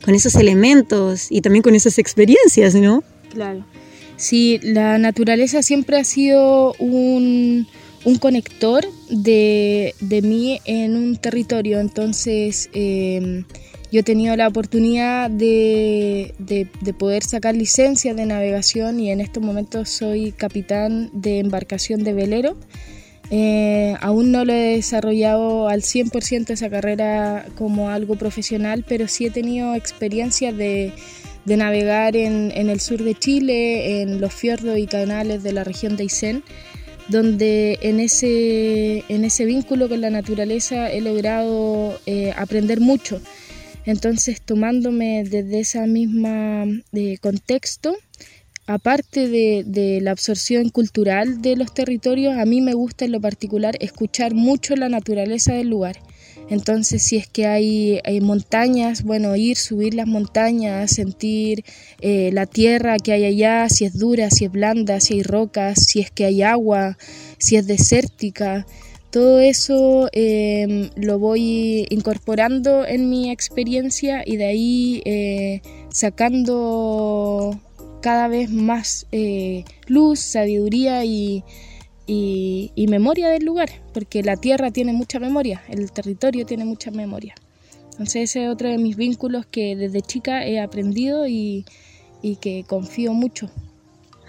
con 0.05 0.15
esos 0.15 0.37
elementos 0.37 1.33
y 1.33 1.41
también 1.41 1.63
con 1.63 1.75
esas 1.75 1.99
experiencias, 1.99 2.77
¿no? 2.77 3.03
Claro. 3.33 3.65
Sí, 4.21 4.61
la 4.63 4.99
naturaleza 4.99 5.63
siempre 5.63 5.99
ha 5.99 6.05
sido 6.05 6.75
un 6.79 7.67
un 8.05 8.17
conector 8.17 8.85
de, 9.11 9.95
mí 10.23 10.61
en 10.65 10.97
un 10.97 11.17
territorio. 11.17 11.81
Entonces 11.81 12.71
em, 12.73 13.45
yo 13.93 14.01
he 14.01 14.03
tenido 14.03 14.37
la 14.37 14.49
oportunidad 14.49 15.31
de, 15.31 16.35
poder 16.99 17.23
sacar 17.23 17.55
licencia 17.55 18.15
de 18.15 18.27
navegación 18.27 19.01
y 19.01 19.11
en 19.11 19.21
estos 19.21 19.43
momentos 19.43 19.89
soy 19.89 20.33
capitán 20.33 21.11
de 21.13 21.39
embarcación 21.39 22.05
de 22.05 22.15
velero. 22.15 22.57
Eh, 23.33 23.95
aún 24.01 24.33
no 24.33 24.45
lo 24.45 24.53
he 24.53 24.75
desarrollado 24.75 25.69
al 25.69 25.83
100% 25.83 26.51
esa 26.51 26.69
carrera 26.69 27.47
como 27.57 27.89
algo 27.89 28.17
profesional, 28.17 28.85
pero 28.89 29.07
sí 29.07 29.27
he 29.27 29.31
tenido 29.31 29.77
experiencia 29.77 30.53
de, 30.53 30.93
navegar 31.47 32.17
en, 32.17 32.53
el 32.53 32.81
sur 32.81 33.03
de 33.03 33.15
Chile, 33.15 34.03
en 34.03 34.21
los 34.21 34.33
fiordos 34.33 34.79
y 34.79 34.87
canales 34.87 35.43
de 35.43 35.53
la 35.53 35.65
región 35.65 35.97
de 35.97 36.05
Aysén 36.05 36.43
donde 37.11 37.79
en 37.83 37.99
ese, 38.01 39.05
en 39.09 39.25
ese 39.25 39.45
vínculo 39.45 39.89
con 39.89 40.01
la 40.01 40.11
naturaleza 40.11 40.91
he 40.91 41.01
logrado 41.01 41.99
eh, 42.07 42.33
aprender 42.37 42.81
mucho. 42.81 43.21
Entonces, 43.85 44.41
tomándome 44.41 45.25
desde 45.25 45.61
esa 45.61 45.87
misma 45.87 46.65
eh, 46.93 47.19
contexto, 47.21 47.97
aparte 48.67 49.29
de, 49.29 49.65
de, 49.67 50.01
la 50.01 50.13
absorción 50.13 50.69
cultural 50.69 51.43
de 51.43 51.57
los 51.57 51.75
territorios, 51.75 52.37
a 52.37 52.45
mí 52.45 52.61
me 52.61 52.75
gusta 52.75 53.07
en 53.07 53.13
lo 53.13 53.21
particular 53.21 53.77
escuchar 53.81 54.35
mucho 54.35 54.77
la 54.77 54.89
naturaleza 54.89 55.55
del 55.55 55.69
lugar. 55.69 55.97
Entonces, 56.51 57.05
si 57.05 57.17
es 57.17 57.29
que 57.29 57.47
hay, 57.47 58.21
montañas, 58.21 59.05
bueno, 59.05 59.37
ir, 59.37 59.57
subir 59.57 59.95
las 59.95 60.09
montañas, 60.09 60.91
sentir 60.91 61.65
eh, 62.01 62.31
la 62.33 62.45
tierra 62.47 62.97
que 62.99 63.13
hay 63.13 63.25
allá, 63.25 63.69
si 63.69 63.85
es 63.85 63.97
dura, 63.97 64.31
si 64.31 64.47
es 64.47 64.53
blanda, 64.53 64.99
si 64.99 65.15
hay 65.15 65.23
rocas, 65.23 65.87
si 65.87 66.01
es 66.01 66.11
que 66.11 66.25
hay 66.25 66.43
agua, 66.43 66.99
si 67.39 67.55
es 67.55 67.69
desértica. 67.69 68.67
Todo 69.11 69.39
eso 69.39 70.09
em, 70.13 70.91
lo 70.97 71.21
voy 71.21 71.87
incorporando 71.89 72.85
en 72.85 73.09
mi 73.09 73.31
experiencia 73.31 74.25
y 74.27 74.37
de 74.37 74.45
ahí 74.45 75.03
eh, 75.05 75.63
sacando 75.91 77.61
cada 78.03 78.27
vez 78.27 78.51
más 78.51 79.07
eh, 79.13 79.65
luz, 79.87 80.19
sabiduría 80.19 81.05
y, 81.05 81.45
y, 82.07 82.87
memoria 82.89 83.29
del 83.29 83.45
lugar, 83.45 83.71
porque 83.93 84.23
la 84.23 84.37
tierra 84.37 84.71
tiene 84.71 84.93
mucha 84.93 85.21
memoria, 85.21 85.63
el 85.69 85.93
territorio 85.93 86.45
tiene 86.45 86.65
mucha 86.65 86.91
memoria. 86.91 87.35
Entonces 87.93 88.31
ese 88.31 88.45
es 88.45 88.51
otro 88.51 88.69
de 88.69 88.79
mis 88.79 88.97
vínculos 88.97 89.47
que 89.47 89.77
desde 89.77 90.01
chica 90.01 90.45
he 90.47 90.61
aprendido 90.61 91.27
y, 91.27 91.65
y 92.23 92.37
que 92.37 92.65
confío 92.67 93.13
mucho. 93.13 93.51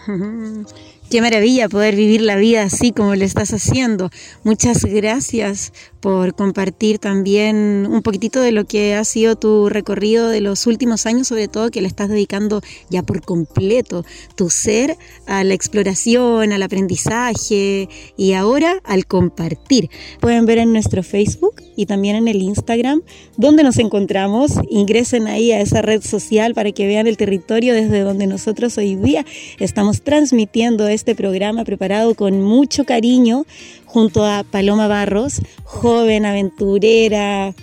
Qué 1.12 1.20
maravilla 1.20 1.68
poder 1.68 1.98
vivir 1.98 2.22
la 2.22 2.38
vida 2.38 2.64
así 2.64 2.94
como 2.94 3.16
lo 3.18 3.26
estás 3.26 3.52
haciendo. 3.52 4.10
Muchas 4.46 4.86
gracias 4.86 5.74
por 6.00 6.34
compartir 6.36 7.00
también 7.00 7.86
un 7.90 8.02
poquitito 8.02 8.42
de 8.42 8.54
lo 8.54 8.64
que 8.66 8.96
ha 8.96 9.04
sido 9.04 9.36
tu 9.36 9.68
recorrido 9.68 10.30
de 10.30 10.40
los 10.40 10.68
últimos 10.68 11.06
años, 11.06 11.28
sobre 11.28 11.50
todo 11.50 11.70
que 11.70 11.82
le 11.82 11.90
estás 11.90 12.08
dedicando 12.08 12.62
ya 12.90 13.04
por 13.04 13.22
completo 13.22 14.06
tu 14.36 14.50
ser 14.50 14.98
a 15.28 15.44
la 15.44 15.54
exploración, 15.54 16.54
al 16.54 16.64
aprendizaje 16.64 17.90
y 18.16 18.32
ahora 18.32 18.80
al 18.86 19.06
compartir. 19.06 19.90
Pueden 20.22 20.46
ver 20.46 20.60
en 20.60 20.72
nuestro 20.72 21.04
Facebook 21.04 21.62
y 21.76 21.88
también 21.88 22.16
en 22.16 22.30
el 22.30 22.42
Instagram 22.42 23.02
donde 23.38 23.64
nos 23.64 23.78
encontramos. 23.78 24.54
Ingresen 24.70 25.28
ahí 25.28 25.52
a 25.52 25.60
esa 25.60 25.82
red 25.82 26.02
social 26.02 26.54
para 26.54 26.72
que 26.72 26.88
vean 26.88 27.06
el 27.06 27.18
territorio 27.18 27.74
desde 27.74 28.00
donde 28.00 28.28
nosotros 28.28 28.78
hoy 28.78 28.96
día 28.96 29.26
estamos 29.60 30.02
transmitiendo 30.04 30.86
programa 31.04 31.64
preparado 31.66 32.16
con 32.16 32.42
mucho 32.42 32.86
cariño 32.86 33.46
junto 33.86 34.26
a 34.26 34.44
Paloma 34.44 34.88
Barros, 34.88 35.42
joven 35.64 36.26
aventurera, 36.26 37.54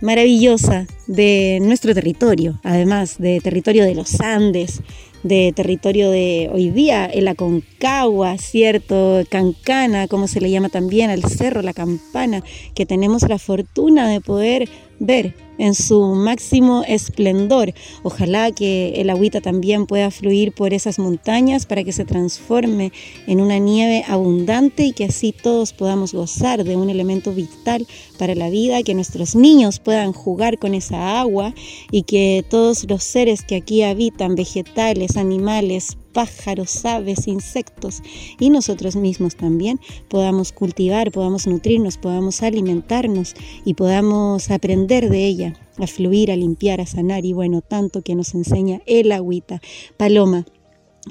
maravillosa 0.00 0.86
de 1.06 1.60
nuestro 1.62 1.94
territorio, 1.94 2.60
además 2.64 3.18
de 3.18 3.40
territorio 3.40 3.84
de 3.84 3.94
los 3.94 4.20
Andes, 4.20 4.82
de 5.22 5.52
territorio 5.54 6.10
de 6.10 6.50
hoy 6.52 6.70
día, 6.70 7.06
el 7.06 7.28
Aconcagua, 7.28 8.36
¿cierto? 8.38 9.22
Cancana, 9.28 10.08
como 10.08 10.26
se 10.26 10.40
le 10.40 10.50
llama 10.50 10.68
también 10.68 11.10
al 11.10 11.22
cerro, 11.22 11.62
la 11.62 11.72
campana, 11.72 12.42
que 12.74 12.86
tenemos 12.86 13.22
la 13.28 13.38
fortuna 13.38 14.08
de 14.08 14.20
poder 14.20 14.68
ver 15.02 15.34
en 15.58 15.74
su 15.74 16.14
máximo 16.14 16.82
esplendor. 16.86 17.74
Ojalá 18.02 18.50
que 18.50 18.94
el 19.00 19.10
agüita 19.10 19.40
también 19.40 19.86
pueda 19.86 20.10
fluir 20.10 20.52
por 20.52 20.72
esas 20.72 20.98
montañas 20.98 21.66
para 21.66 21.84
que 21.84 21.92
se 21.92 22.04
transforme 22.04 22.92
en 23.26 23.40
una 23.40 23.58
nieve 23.58 24.04
abundante 24.08 24.84
y 24.84 24.92
que 24.92 25.04
así 25.04 25.32
todos 25.32 25.72
podamos 25.72 26.14
gozar 26.14 26.64
de 26.64 26.76
un 26.76 26.90
elemento 26.90 27.32
vital 27.32 27.86
para 28.18 28.34
la 28.34 28.50
vida, 28.50 28.82
que 28.82 28.94
nuestros 28.94 29.34
niños 29.34 29.78
puedan 29.78 30.12
jugar 30.12 30.58
con 30.58 30.74
esa 30.74 31.20
agua 31.20 31.54
y 31.90 32.02
que 32.02 32.44
todos 32.48 32.88
los 32.88 33.04
seres 33.04 33.42
que 33.42 33.56
aquí 33.56 33.82
habitan, 33.82 34.34
vegetales, 34.34 35.16
animales, 35.16 35.96
pájaros, 36.12 36.84
aves, 36.84 37.26
insectos 37.26 38.02
y 38.38 38.50
nosotros 38.50 38.96
mismos 38.96 39.36
también 39.36 39.80
podamos 40.08 40.52
cultivar, 40.52 41.10
podamos 41.10 41.46
nutrirnos, 41.46 41.98
podamos 41.98 42.42
alimentarnos 42.42 43.34
y 43.64 43.74
podamos 43.74 44.50
aprender 44.50 45.08
de 45.08 45.26
ella, 45.26 45.54
a 45.78 45.86
fluir, 45.86 46.30
a 46.30 46.36
limpiar, 46.36 46.80
a 46.80 46.86
sanar 46.86 47.24
y 47.24 47.32
bueno, 47.32 47.60
tanto 47.60 48.02
que 48.02 48.14
nos 48.14 48.34
enseña 48.34 48.80
el 48.86 49.12
agüita. 49.12 49.60
Paloma, 49.96 50.44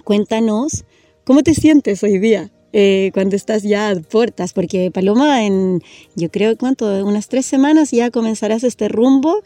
cuéntanos, 0.04 0.86
¿cómo 1.26 1.44
te 1.44 1.54
sientes 1.54 2.04
hoy 2.04 2.20
día? 2.20 2.52
Eh, 2.74 3.12
cuando 3.14 3.36
estás 3.36 3.64
ya 3.64 3.90
a 3.90 3.96
puertas, 3.96 4.54
porque 4.54 4.92
Paloma 4.92 5.46
en, 5.46 5.82
yo 6.16 6.32
creo, 6.32 6.58
¿cuánto? 6.58 7.06
Unas 7.06 7.28
tres 7.28 7.46
semanas 7.46 7.92
ya 7.92 8.12
comenzarás 8.12 8.64
este 8.64 8.88
rumbo 8.88 9.42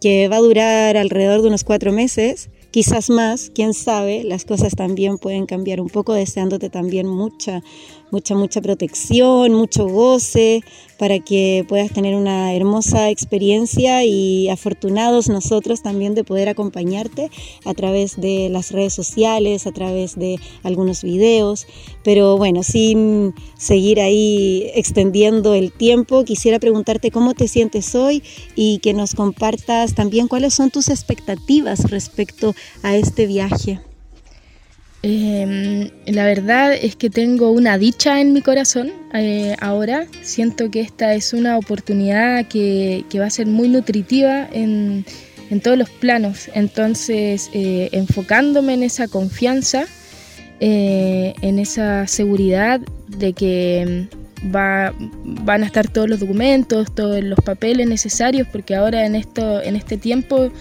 que 0.00 0.28
va 0.28 0.36
a 0.36 0.40
durar 0.40 0.96
alrededor 0.96 1.42
de 1.42 1.48
unos 1.48 1.62
cuatro 1.62 1.92
meses 1.92 2.48
quizás 2.70 3.10
más, 3.10 3.50
quién 3.54 3.74
sabe, 3.74 4.24
las 4.24 4.44
cosas 4.44 4.74
también 4.74 5.18
pueden 5.18 5.46
cambiar 5.46 5.80
un 5.80 5.88
poco, 5.88 6.14
deseándote 6.14 6.70
también 6.70 7.06
mucha, 7.06 7.62
mucha, 8.10 8.34
mucha 8.34 8.60
protección, 8.60 9.52
mucho 9.54 9.86
goce, 9.86 10.62
para 10.98 11.18
que 11.18 11.64
puedas 11.66 11.90
tener 11.92 12.14
una 12.14 12.54
hermosa 12.54 13.08
experiencia 13.08 14.04
y 14.04 14.50
afortunados 14.50 15.30
nosotros 15.30 15.82
también 15.82 16.14
de 16.14 16.24
poder 16.24 16.50
acompañarte 16.50 17.30
a 17.64 17.72
través 17.72 18.20
de 18.20 18.50
las 18.50 18.70
redes 18.70 18.92
sociales, 18.92 19.66
a 19.66 19.72
través 19.72 20.16
de 20.16 20.38
algunos 20.62 21.02
videos. 21.02 21.66
Pero 22.04 22.36
bueno, 22.36 22.62
sin 22.62 23.34
seguir 23.56 23.98
ahí 24.00 24.70
extendiendo 24.74 25.54
el 25.54 25.72
tiempo, 25.72 26.24
quisiera 26.24 26.58
preguntarte 26.58 27.10
cómo 27.10 27.32
te 27.32 27.48
sientes 27.48 27.94
hoy 27.94 28.22
y 28.54 28.78
que 28.80 28.92
nos 28.92 29.14
compartas 29.14 29.94
también 29.94 30.28
cuáles 30.28 30.52
son 30.52 30.70
tus 30.70 30.88
expectativas 30.88 31.90
respecto 31.90 32.54
a 32.82 32.96
este 32.96 33.26
viaje. 33.26 33.80
Em, 35.02 35.88
la 36.04 36.26
verdad 36.26 36.74
es 36.74 36.94
que 36.94 37.08
tengo 37.08 37.50
una 37.52 37.78
dicha 37.78 38.20
en 38.20 38.32
mi 38.32 38.42
corazón 38.42 38.92
eh, 39.14 39.56
ahora. 39.60 40.06
Siento 40.22 40.70
que 40.70 40.80
esta 40.80 41.14
es 41.14 41.32
una 41.32 41.56
oportunidad 41.56 42.46
que, 42.48 43.04
va 43.18 43.26
a 43.26 43.30
ser 43.30 43.46
muy 43.46 43.68
nutritiva 43.68 44.48
en, 44.52 45.04
todos 45.62 45.78
los 45.78 45.90
planos. 45.90 46.50
Entonces, 46.54 47.50
eh, 47.54 47.88
enfocándome 47.92 48.74
en 48.74 48.82
esa 48.82 49.08
confianza, 49.08 49.84
eh, 50.60 51.34
en 51.40 51.58
esa 51.58 52.06
seguridad 52.06 52.80
de 53.08 53.32
que 53.32 54.06
va, 54.54 54.94
van 55.24 55.62
a 55.62 55.66
estar 55.66 55.88
todos 55.88 56.08
los 56.08 56.20
documentos, 56.20 56.94
todos 56.94 57.24
los 57.24 57.38
papeles 57.40 57.88
necesarios, 57.88 58.46
porque 58.52 58.74
ahora 58.74 59.06
en, 59.06 59.16
esto, 59.16 59.62
en 59.62 59.76
este 59.76 59.96
tiempo 59.96 60.52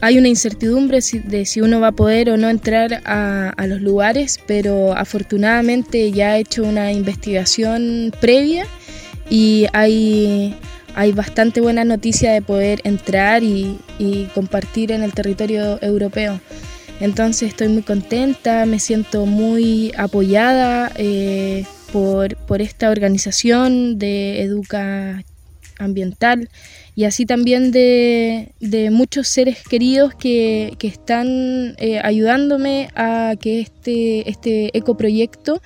hay 0.00 0.18
una 0.18 0.28
incertidumbre 0.28 1.00
de 1.24 1.46
si 1.46 1.60
uno 1.60 1.80
va 1.80 1.88
a 1.88 1.92
poder 1.92 2.30
o 2.30 2.36
no 2.36 2.48
entrar 2.48 3.02
a, 3.04 3.66
los 3.66 3.80
lugares, 3.80 4.38
pero 4.46 4.96
afortunadamente 4.96 6.12
ya 6.12 6.36
he 6.36 6.40
hecho 6.40 6.62
una 6.62 6.92
investigación 6.92 8.12
previa 8.20 8.66
y 9.28 9.66
hay, 9.72 10.54
hay 10.94 11.12
bastante 11.12 11.60
buena 11.60 11.84
noticia 11.84 12.32
de 12.32 12.42
poder 12.42 12.80
entrar 12.84 13.42
y, 13.42 13.78
compartir 14.34 14.92
en 14.92 15.02
el 15.02 15.12
territorio 15.12 15.82
europeo. 15.82 16.40
Entonces 17.00 17.48
estoy 17.50 17.68
muy 17.68 17.82
contenta, 17.82 18.66
me 18.66 18.78
siento 18.78 19.26
muy 19.26 19.92
apoyada 19.96 20.92
eh, 20.96 21.64
por, 21.92 22.36
por 22.36 22.62
esta 22.62 22.90
organización 22.90 23.98
de 23.98 24.42
Educa 24.42 25.24
Ambiental 25.78 26.48
y 26.94 27.04
así 27.04 27.26
también 27.26 27.70
de, 27.70 28.52
muchos 28.90 29.28
seres 29.28 29.58
queridos 29.68 30.14
que, 30.14 30.76
están 30.80 31.74
eh, 31.78 32.00
ayudándome 32.02 32.88
a 32.94 33.34
que 33.40 33.60
este, 33.60 34.30
este 34.30 34.76
ecoproyecto 34.76 35.60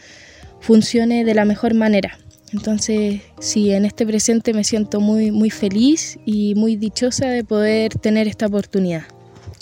funcione 0.60 1.24
de 1.24 1.34
la 1.34 1.44
mejor 1.44 1.74
manera. 1.74 2.18
Entonces, 2.52 3.20
sí, 3.38 3.70
en 3.70 3.84
este 3.84 4.04
presente 4.06 4.52
me 4.52 4.64
siento 4.64 5.00
muy, 5.00 5.30
muy 5.30 5.50
feliz 5.50 6.18
y 6.26 6.54
muy 6.56 6.76
dichosa 6.76 7.28
de 7.28 7.44
poder 7.44 7.94
tener 7.94 8.26
esta 8.26 8.46
oportunidad. 8.46 9.04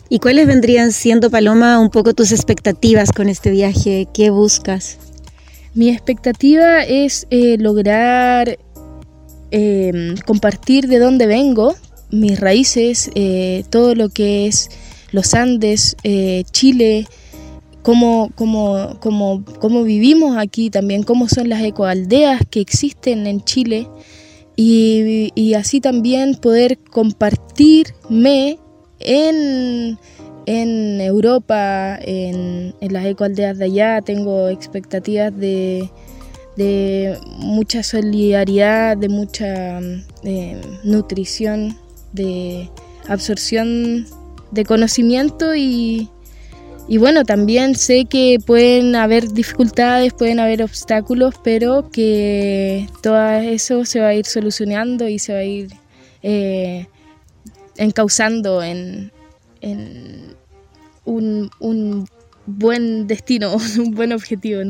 ¿Y 0.09 0.21
cuáles 0.21 0.47
vendrían 0.47 0.93
siendo, 0.93 1.31
Paloma, 1.31 1.79
un 1.79 1.91
poco 1.91 2.15
tus 2.15 2.33
expectativas 2.33 3.13
con 3.13 3.29
este 3.29 3.51
viaje? 3.51 4.07
¿Qué 4.15 4.31
buscas? 4.31 4.99
Mi 5.75 5.91
expectativa 5.91 6.83
es 6.83 7.27
eh, 7.29 7.59
lograr 7.59 8.59
eh, 9.51 10.15
compartir 10.27 10.89
de 10.89 10.99
dónde 10.99 11.27
vengo, 11.27 11.75
mis 12.11 12.39
raíces, 12.41 13.11
eh, 13.15 13.65
todo 13.71 13.95
lo 13.95 14.09
que 14.09 14.47
es 14.47 14.71
los 15.11 15.35
Andes, 15.35 15.97
Chile, 16.53 17.07
cómo, 17.83 18.31
cómo, 18.35 18.99
cómo, 19.01 19.43
cómo, 19.59 19.83
vivimos 19.85 20.37
aquí 20.37 20.69
también, 20.69 21.03
cómo 21.03 21.29
son 21.29 21.49
las 21.49 21.63
ecoaldeas 21.63 22.43
que 22.51 22.61
existen 22.61 23.27
en 23.27 23.43
Chile 23.43 23.89
y, 24.57 25.31
y 25.35 25.55
así 25.55 25.81
también 25.81 26.35
poder 26.35 26.79
compartirme 26.79 28.59
en, 29.01 29.99
Europa, 31.01 31.99
en, 32.01 32.75
las 32.81 33.07
ecoaldeas 33.07 33.59
de 33.59 33.65
allá, 33.67 34.01
tengo 34.03 34.49
expectativas 34.49 35.37
de, 35.37 35.91
mucha 37.39 37.83
solidaridad, 37.83 38.97
de 38.97 39.09
mucha 39.09 39.81
eh, 40.25 40.61
nutrición, 40.85 41.77
de 42.13 42.69
absorción 43.09 44.07
de 44.51 44.65
conocimiento 44.65 45.55
y, 45.55 46.09
bueno, 46.99 47.25
también 47.25 47.75
sé 47.75 48.07
que 48.07 48.39
pueden 48.45 48.97
haber 48.97 49.33
dificultades, 49.33 50.15
pueden 50.15 50.41
haber 50.41 50.63
obstáculos, 50.63 51.35
pero 51.45 51.91
que 51.91 52.89
todo 53.03 53.21
eso 53.41 53.85
se 53.85 54.01
va 54.01 54.09
a 54.09 54.15
ir 54.15 54.27
solucionando 54.27 55.09
y 55.09 55.19
se 55.19 55.33
va 55.33 55.41
a 55.41 55.45
ir 55.45 55.69
eh, 56.23 56.87
encauzando 57.77 58.63
en, 58.63 59.13
un, 61.05 62.09
buen 62.47 63.07
destino, 63.07 63.57
un 63.79 63.91
buen 63.93 64.13
objetivo. 64.13 64.63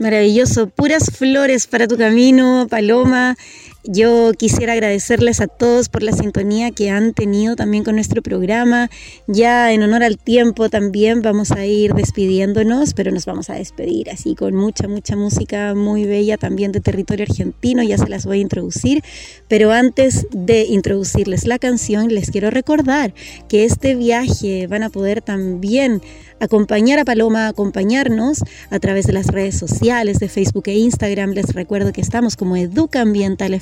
Maravilloso, 0.00 0.66
puras 0.70 1.10
flores 1.14 1.66
para 1.66 1.86
tu 1.86 1.98
camino, 1.98 2.66
Paloma. 2.70 3.36
Yo 3.84 4.32
quisiera 4.36 4.74
agradecerles 4.74 5.40
a 5.40 5.46
todos 5.46 5.88
por 5.88 6.02
la 6.02 6.12
sintonía 6.12 6.70
que 6.70 6.90
han 6.90 7.14
tenido 7.14 7.56
también 7.56 7.82
con 7.82 7.94
nuestro 7.94 8.20
programa. 8.20 8.90
Ya 9.26 9.72
en 9.72 9.82
honor 9.82 10.02
al 10.02 10.18
tiempo 10.18 10.68
también 10.68 11.22
vamos 11.22 11.50
a 11.50 11.64
ir 11.64 11.94
despidiéndonos, 11.94 12.92
pero 12.92 13.10
nos 13.10 13.24
vamos 13.24 13.48
a 13.48 13.54
despedir 13.54 14.10
así 14.10 14.34
con 14.34 14.54
mucha, 14.54 14.86
mucha 14.86 15.16
música 15.16 15.74
muy 15.74 16.04
bella 16.04 16.36
también 16.36 16.72
de 16.72 16.80
territorio 16.80 17.24
argentino. 17.26 17.82
Ya 17.82 17.96
se 17.96 18.10
las 18.10 18.26
voy 18.26 18.38
a 18.38 18.42
introducir, 18.42 19.02
pero 19.48 19.72
antes 19.72 20.26
de 20.30 20.66
introducirles 20.66 21.46
la 21.46 21.58
canción, 21.58 22.12
les 22.12 22.30
quiero 22.30 22.50
recordar 22.50 23.14
que 23.48 23.64
este 23.64 23.94
viaje 23.94 24.66
van 24.66 24.82
a 24.82 24.90
poder 24.90 25.22
también 25.22 26.02
acompañar 26.38 26.98
a 26.98 27.04
Paloma, 27.04 27.48
acompañarnos 27.48 28.42
a 28.70 28.78
través 28.78 29.06
de 29.06 29.12
las 29.12 29.26
redes 29.26 29.56
sociales 29.56 30.18
de 30.18 30.28
Facebook 30.28 30.64
e 30.66 30.74
Instagram. 30.74 31.30
Les 31.30 31.54
recuerdo 31.54 31.92
que 31.92 32.00
estamos 32.00 32.36
como 32.36 32.56
Educa 32.56 33.02
Ambiental 33.02 33.54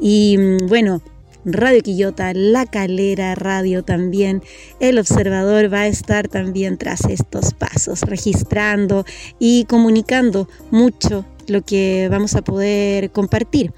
Y 0.00 0.36
mm, 0.38 0.66
bueno, 0.68 1.02
Radio 1.44 1.80
Quillota, 1.80 2.32
La 2.34 2.66
Calera 2.66 3.34
Radio 3.36 3.84
también. 3.84 4.42
El 4.80 4.98
observador 4.98 5.72
va 5.72 5.82
a 5.82 5.86
estar 5.86 6.26
también 6.26 6.76
tras 6.76 7.04
estos 7.04 7.54
pasos, 7.54 8.00
registrando 8.02 9.04
y 9.38 9.64
comunicando 9.66 10.48
mucho 10.72 11.24
lo 11.46 11.62
que 11.62 12.08
vamos 12.10 12.34
a 12.34 12.42
poder 12.42 13.10
compartir. 13.10 13.72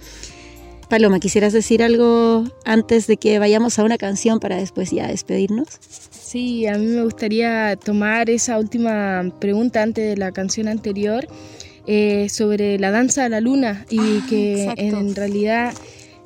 Paloma, 0.89 1.21
¿quisieras 1.21 1.53
decir 1.53 1.83
algo 1.83 2.45
antes 2.65 3.07
de 3.07 3.19
que 3.19 3.39
vayamos 3.39 3.79
a 3.79 3.85
una 3.85 3.99
canción 3.99 4.41
para 4.41 4.57
después 4.57 4.91
ya 4.91 5.07
despedirnos? 5.07 5.69
Sí, 6.11 6.67
a 6.67 6.79
mí 6.79 6.87
me 6.87 7.03
gustaría 7.03 7.77
tomar 7.77 8.31
esa 8.31 8.59
última 8.59 9.31
pregunta 9.39 9.83
antes 9.83 10.09
de 10.09 10.17
la 10.17 10.33
canción 10.33 10.69
anterior 10.69 11.29
eh, 11.89 12.29
sobre 12.29 12.79
la 12.79 12.93
danza 12.93 13.25
a 13.25 13.29
la 13.29 13.41
luna 13.41 13.85
y 13.91 13.99
ah, 13.99 14.25
que 14.29 14.75
en 14.77 15.17
realidad 15.17 15.75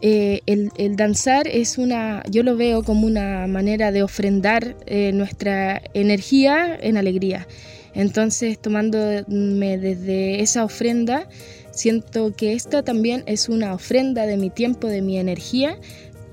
eh, 0.02 0.40
el, 0.46 0.96
danzar 0.96 1.48
es 1.48 1.78
una, 1.78 2.22
yo 2.28 2.42
lo 2.42 2.56
veo 2.56 2.82
como 2.82 3.06
una 3.06 3.46
manera 3.46 3.92
de 3.92 4.02
ofrendar 4.02 4.76
eh, 4.86 5.12
nuestra 5.12 5.80
energía 5.94 6.76
en 6.78 6.98
alegría. 6.98 7.46
Entonces, 7.94 8.58
tomándome 8.58 9.78
desde 9.78 10.40
esa 10.40 10.64
ofrenda, 10.64 11.28
Siento 11.72 12.36
que 12.36 12.52
esta 12.52 12.82
también 12.82 13.24
es 13.26 13.48
una 13.48 13.74
ofrenda 13.74 14.26
de 14.26 14.36
mi 14.36 14.50
tiempo, 14.50 14.88
de 14.88 15.00
mi 15.00 15.18
energía, 15.18 15.78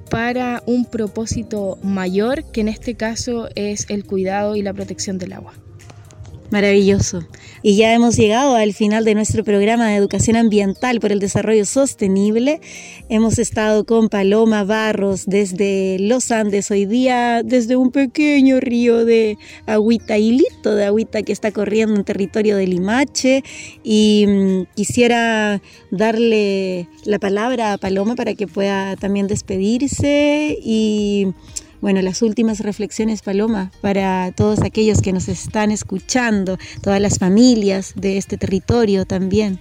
para 0.09 0.61
un 0.65 0.85
propósito 0.85 1.79
mayor, 1.81 2.43
que 2.51 2.61
en 2.61 2.67
este 2.67 2.95
caso 2.95 3.47
es 3.55 3.85
el 3.89 4.05
cuidado 4.05 4.57
y 4.57 4.61
la 4.61 4.73
protección 4.73 5.17
del 5.17 5.33
agua. 5.33 5.53
Maravilloso. 6.51 7.23
Y 7.61 7.75
ya 7.75 7.93
hemos 7.93 8.15
llegado 8.17 8.55
al 8.55 8.73
final 8.73 9.05
de 9.05 9.13
nuestro 9.13 9.43
programa 9.43 9.89
de 9.89 9.95
educación 9.95 10.35
ambiental 10.35 10.99
por 10.99 11.11
el 11.11 11.19
desarrollo 11.19 11.63
sostenible. 11.63 12.59
Hemos 13.07 13.37
estado 13.37 13.85
con 13.85 14.09
Paloma 14.09 14.63
Barros 14.63 15.25
desde 15.27 15.97
los 15.99 16.31
Andes, 16.31 16.71
hoy 16.71 16.85
día 16.85 17.43
desde 17.43 17.75
un 17.75 17.91
pequeño 17.91 18.59
río 18.59 19.05
de 19.05 19.37
agüita, 19.67 20.17
hilito 20.17 20.73
de 20.73 20.85
agüita 20.85 21.21
que 21.21 21.33
está 21.33 21.51
corriendo 21.51 21.95
en 21.95 22.03
territorio 22.03 22.57
de 22.57 22.65
Limache. 22.65 23.43
Y 23.83 24.25
mm, 24.27 24.75
quisiera 24.75 25.61
darle 25.91 26.87
la 27.05 27.19
palabra 27.19 27.73
a 27.73 27.77
Paloma 27.77 28.15
para 28.15 28.33
que 28.33 28.47
pueda 28.47 28.95
también 28.95 29.27
despedirse 29.27 30.57
y 30.63 31.27
bueno, 31.81 32.01
las 32.01 32.21
últimas 32.21 32.59
reflexiones, 32.59 33.21
Paloma, 33.21 33.71
para 33.81 34.31
todos 34.31 34.61
aquellos 34.61 35.01
que 35.01 35.13
nos 35.13 35.29
están 35.29 35.71
escuchando, 35.71 36.57
todas 36.81 37.01
las 37.01 37.19
familias 37.19 37.93
de 37.95 38.17
este 38.17 38.37
territorio 38.37 39.05
también. 39.05 39.59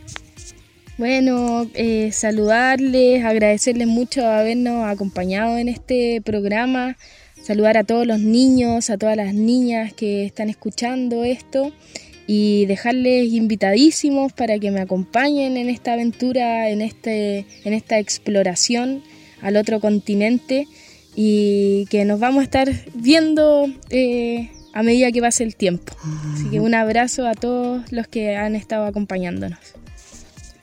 Bueno, 0.99 1.71
eh, 1.75 2.11
saludarles, 2.11 3.25
agradecerles 3.25 3.87
mucho 3.87 4.27
habernos 4.27 4.85
acompañado 4.85 5.57
en 5.57 5.69
este 5.69 6.21
programa, 6.23 6.97
saludar 7.41 7.77
a 7.77 7.85
todos 7.85 8.05
los 8.05 8.19
niños, 8.19 8.91
a 8.91 8.99
todas 8.99 9.17
las 9.17 9.33
niñas 9.33 9.93
que 9.93 10.25
están 10.25 10.49
escuchando 10.49 11.23
esto 11.23 11.73
y 12.27 12.67
dejarles 12.67 13.33
invitadísimos 13.33 14.33
para 14.33 14.59
que 14.59 14.73
me 14.73 14.81
acompañen 14.81 15.57
en 15.57 15.71
esta 15.71 15.93
aventura, 15.93 16.69
en, 16.69 16.83
este, 16.83 17.47
en 17.65 17.75
esta 17.75 18.01
exploración 18.01 19.05
al 19.41 19.57
otro 19.57 19.79
continente 19.79 20.67
y 21.21 21.87
que 21.87 22.05
nos 22.05 22.21
vamos 22.21 22.43
a 22.43 22.45
estar 22.45 22.71
viendo 22.95 23.67
eh, 23.91 24.53
a 24.73 24.85
medida 24.85 25.11
que 25.11 25.21
pase 25.21 25.43
el 25.43 25.57
tiempo. 25.57 25.93
Así 26.33 26.49
que 26.49 26.61
un 26.61 26.77
abrazo 26.77 27.27
a 27.27 27.35
todos 27.35 27.91
los 27.91 28.07
que 28.07 28.37
han 28.37 28.55
estado 28.55 28.85
acompañándonos. 28.85 29.59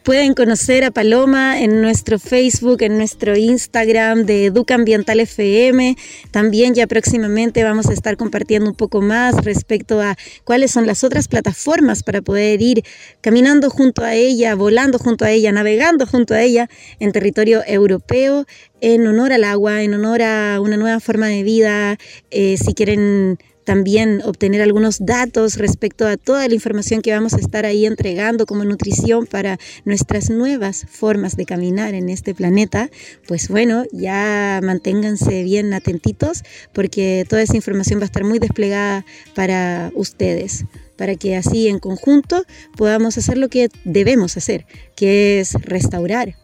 Pueden 0.06 0.36
conocer 0.36 0.84
a 0.84 0.92
Paloma 0.92 1.60
en 1.60 1.82
nuestro 1.82 2.20
Facebook, 2.20 2.84
en 2.84 2.96
nuestro 3.00 3.36
Instagram 3.36 4.28
de 4.28 4.46
Educa 4.46 4.76
Ambiental 4.76 5.20
FM. 5.20 5.98
También 6.30 6.76
ya 6.76 6.86
próximamente 6.86 7.64
vamos 7.64 7.88
a 7.88 7.94
estar 7.94 8.16
compartiendo 8.16 8.70
un 8.70 8.76
poco 8.76 9.02
más 9.02 9.44
respecto 9.44 10.00
a 10.02 10.16
cuáles 10.44 10.70
son 10.70 10.86
las 10.86 11.04
otras 11.04 11.28
plataformas 11.28 12.04
para 12.04 12.22
poder 12.22 12.62
ir 12.62 12.84
caminando 13.22 13.72
junto 13.72 14.04
a 14.04 14.14
ella, 14.14 14.54
volando 14.54 15.00
junto 15.00 15.26
a 15.26 15.32
ella, 15.32 15.52
navegando 15.52 16.06
junto 16.06 16.36
a 16.36 16.42
ella 16.44 16.70
en 17.00 17.12
territorio 17.12 17.64
europeo 17.66 18.46
en 18.82 19.08
honor 19.08 19.34
al 19.34 19.44
agua, 19.44 19.82
en 19.82 19.96
honor 19.96 20.22
a 20.22 20.62
una 20.62 20.78
nueva 20.78 21.00
forma 21.00 21.30
de 21.30 21.42
vida. 21.42 21.98
Eh, 22.30 22.58
si 22.64 22.76
quieren 22.76 23.40
también 23.66 24.22
obtener 24.24 24.62
algunos 24.62 25.06
datos 25.06 25.58
respecto 25.58 26.08
a 26.08 26.16
toda 26.16 26.48
la 26.48 26.54
información 26.54 27.02
que 27.02 27.12
vamos 27.12 27.34
a 27.34 27.40
estar 27.40 27.66
ahí 27.66 27.86
entregando 27.86 28.46
como 28.46 28.64
nutrición 28.64 29.26
para 29.26 29.60
nuestras 29.84 30.30
nuevas 30.30 30.86
formas 30.90 31.36
de 31.36 31.46
caminar 31.46 31.94
en 31.94 32.10
este 32.10 32.34
planeta, 32.34 32.90
pues 33.28 33.50
bueno, 33.50 33.84
ya 33.92 34.62
manténganse 34.64 35.44
bien 35.44 35.74
atentitos 35.74 36.44
porque 36.72 37.26
toda 37.28 37.42
esa 37.42 37.58
información 37.58 38.00
va 38.00 38.04
a 38.04 38.06
estar 38.06 38.24
muy 38.24 38.40
desplegada 38.40 39.06
para 39.34 39.92
ustedes 39.96 40.66
para 40.96 41.16
que 41.16 41.36
así 41.36 41.68
en 41.68 41.80
conjunto 41.80 42.46
podamos 42.78 43.18
hacer 43.18 43.38
lo 43.38 43.50
que 43.50 43.68
debemos 43.84 44.38
hacer, 44.38 44.66
que 44.96 45.42
es 45.42 45.54
restaurar 45.56 46.36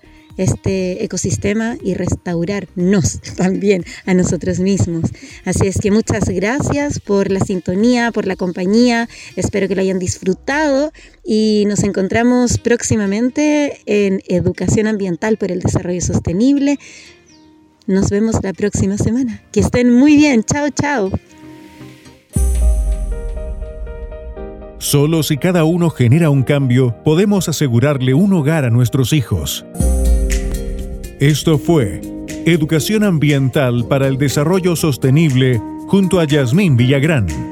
este 0.42 1.04
ecosistema 1.04 1.78
y 1.84 1.94
restaurarnos 1.94 3.22
también 3.38 3.84
a 4.06 4.14
nosotros 4.14 4.60
mismos. 4.60 5.12
Así 5.46 5.68
es 5.68 5.78
que 5.78 5.92
muchas 5.92 6.30
gracias 6.30 7.00
por 7.00 7.32
la 7.32 7.40
sintonía, 7.40 8.12
por 8.12 8.26
la 8.28 8.36
compañía. 8.36 9.08
Espero 9.36 9.68
que 9.68 9.76
lo 9.76 9.82
hayan 9.82 10.00
disfrutado 10.00 10.92
y 11.24 11.66
nos 11.68 11.84
encontramos 11.84 12.58
próximamente 12.58 13.80
en 13.86 14.22
Educación 14.28 14.88
Ambiental 14.88 15.38
por 15.38 15.52
el 15.52 15.60
Desarrollo 15.60 16.02
Sostenible. 16.02 16.78
Nos 17.88 18.10
vemos 18.10 18.36
la 18.44 18.54
próxima 18.54 18.98
semana. 18.98 19.42
Que 19.52 19.60
estén 19.60 19.92
muy 19.94 20.16
bien. 20.16 20.44
Chao, 20.44 20.70
chao. 20.70 21.12
Solo 24.82 25.22
si 25.22 25.38
cada 25.38 25.64
uno 25.64 25.92
genera 25.92 26.32
un 26.32 26.42
cambio, 26.42 26.96
podemos 27.04 27.48
asegurarle 27.48 28.16
un 28.16 28.34
hogar 28.34 28.66
a 28.66 28.72
nuestros 28.72 29.14
hijos. 29.14 29.64
Esto 31.22 31.60
fue 31.60 32.02
Educación 32.48 33.04
Ambiental 33.04 33.86
para 33.88 34.08
el 34.08 34.18
Desarrollo 34.18 34.76
Sostenible 34.76 35.62
junto 35.86 36.20
a 36.20 36.26
Yasmín 36.26 36.76
Villagrán. 36.76 37.51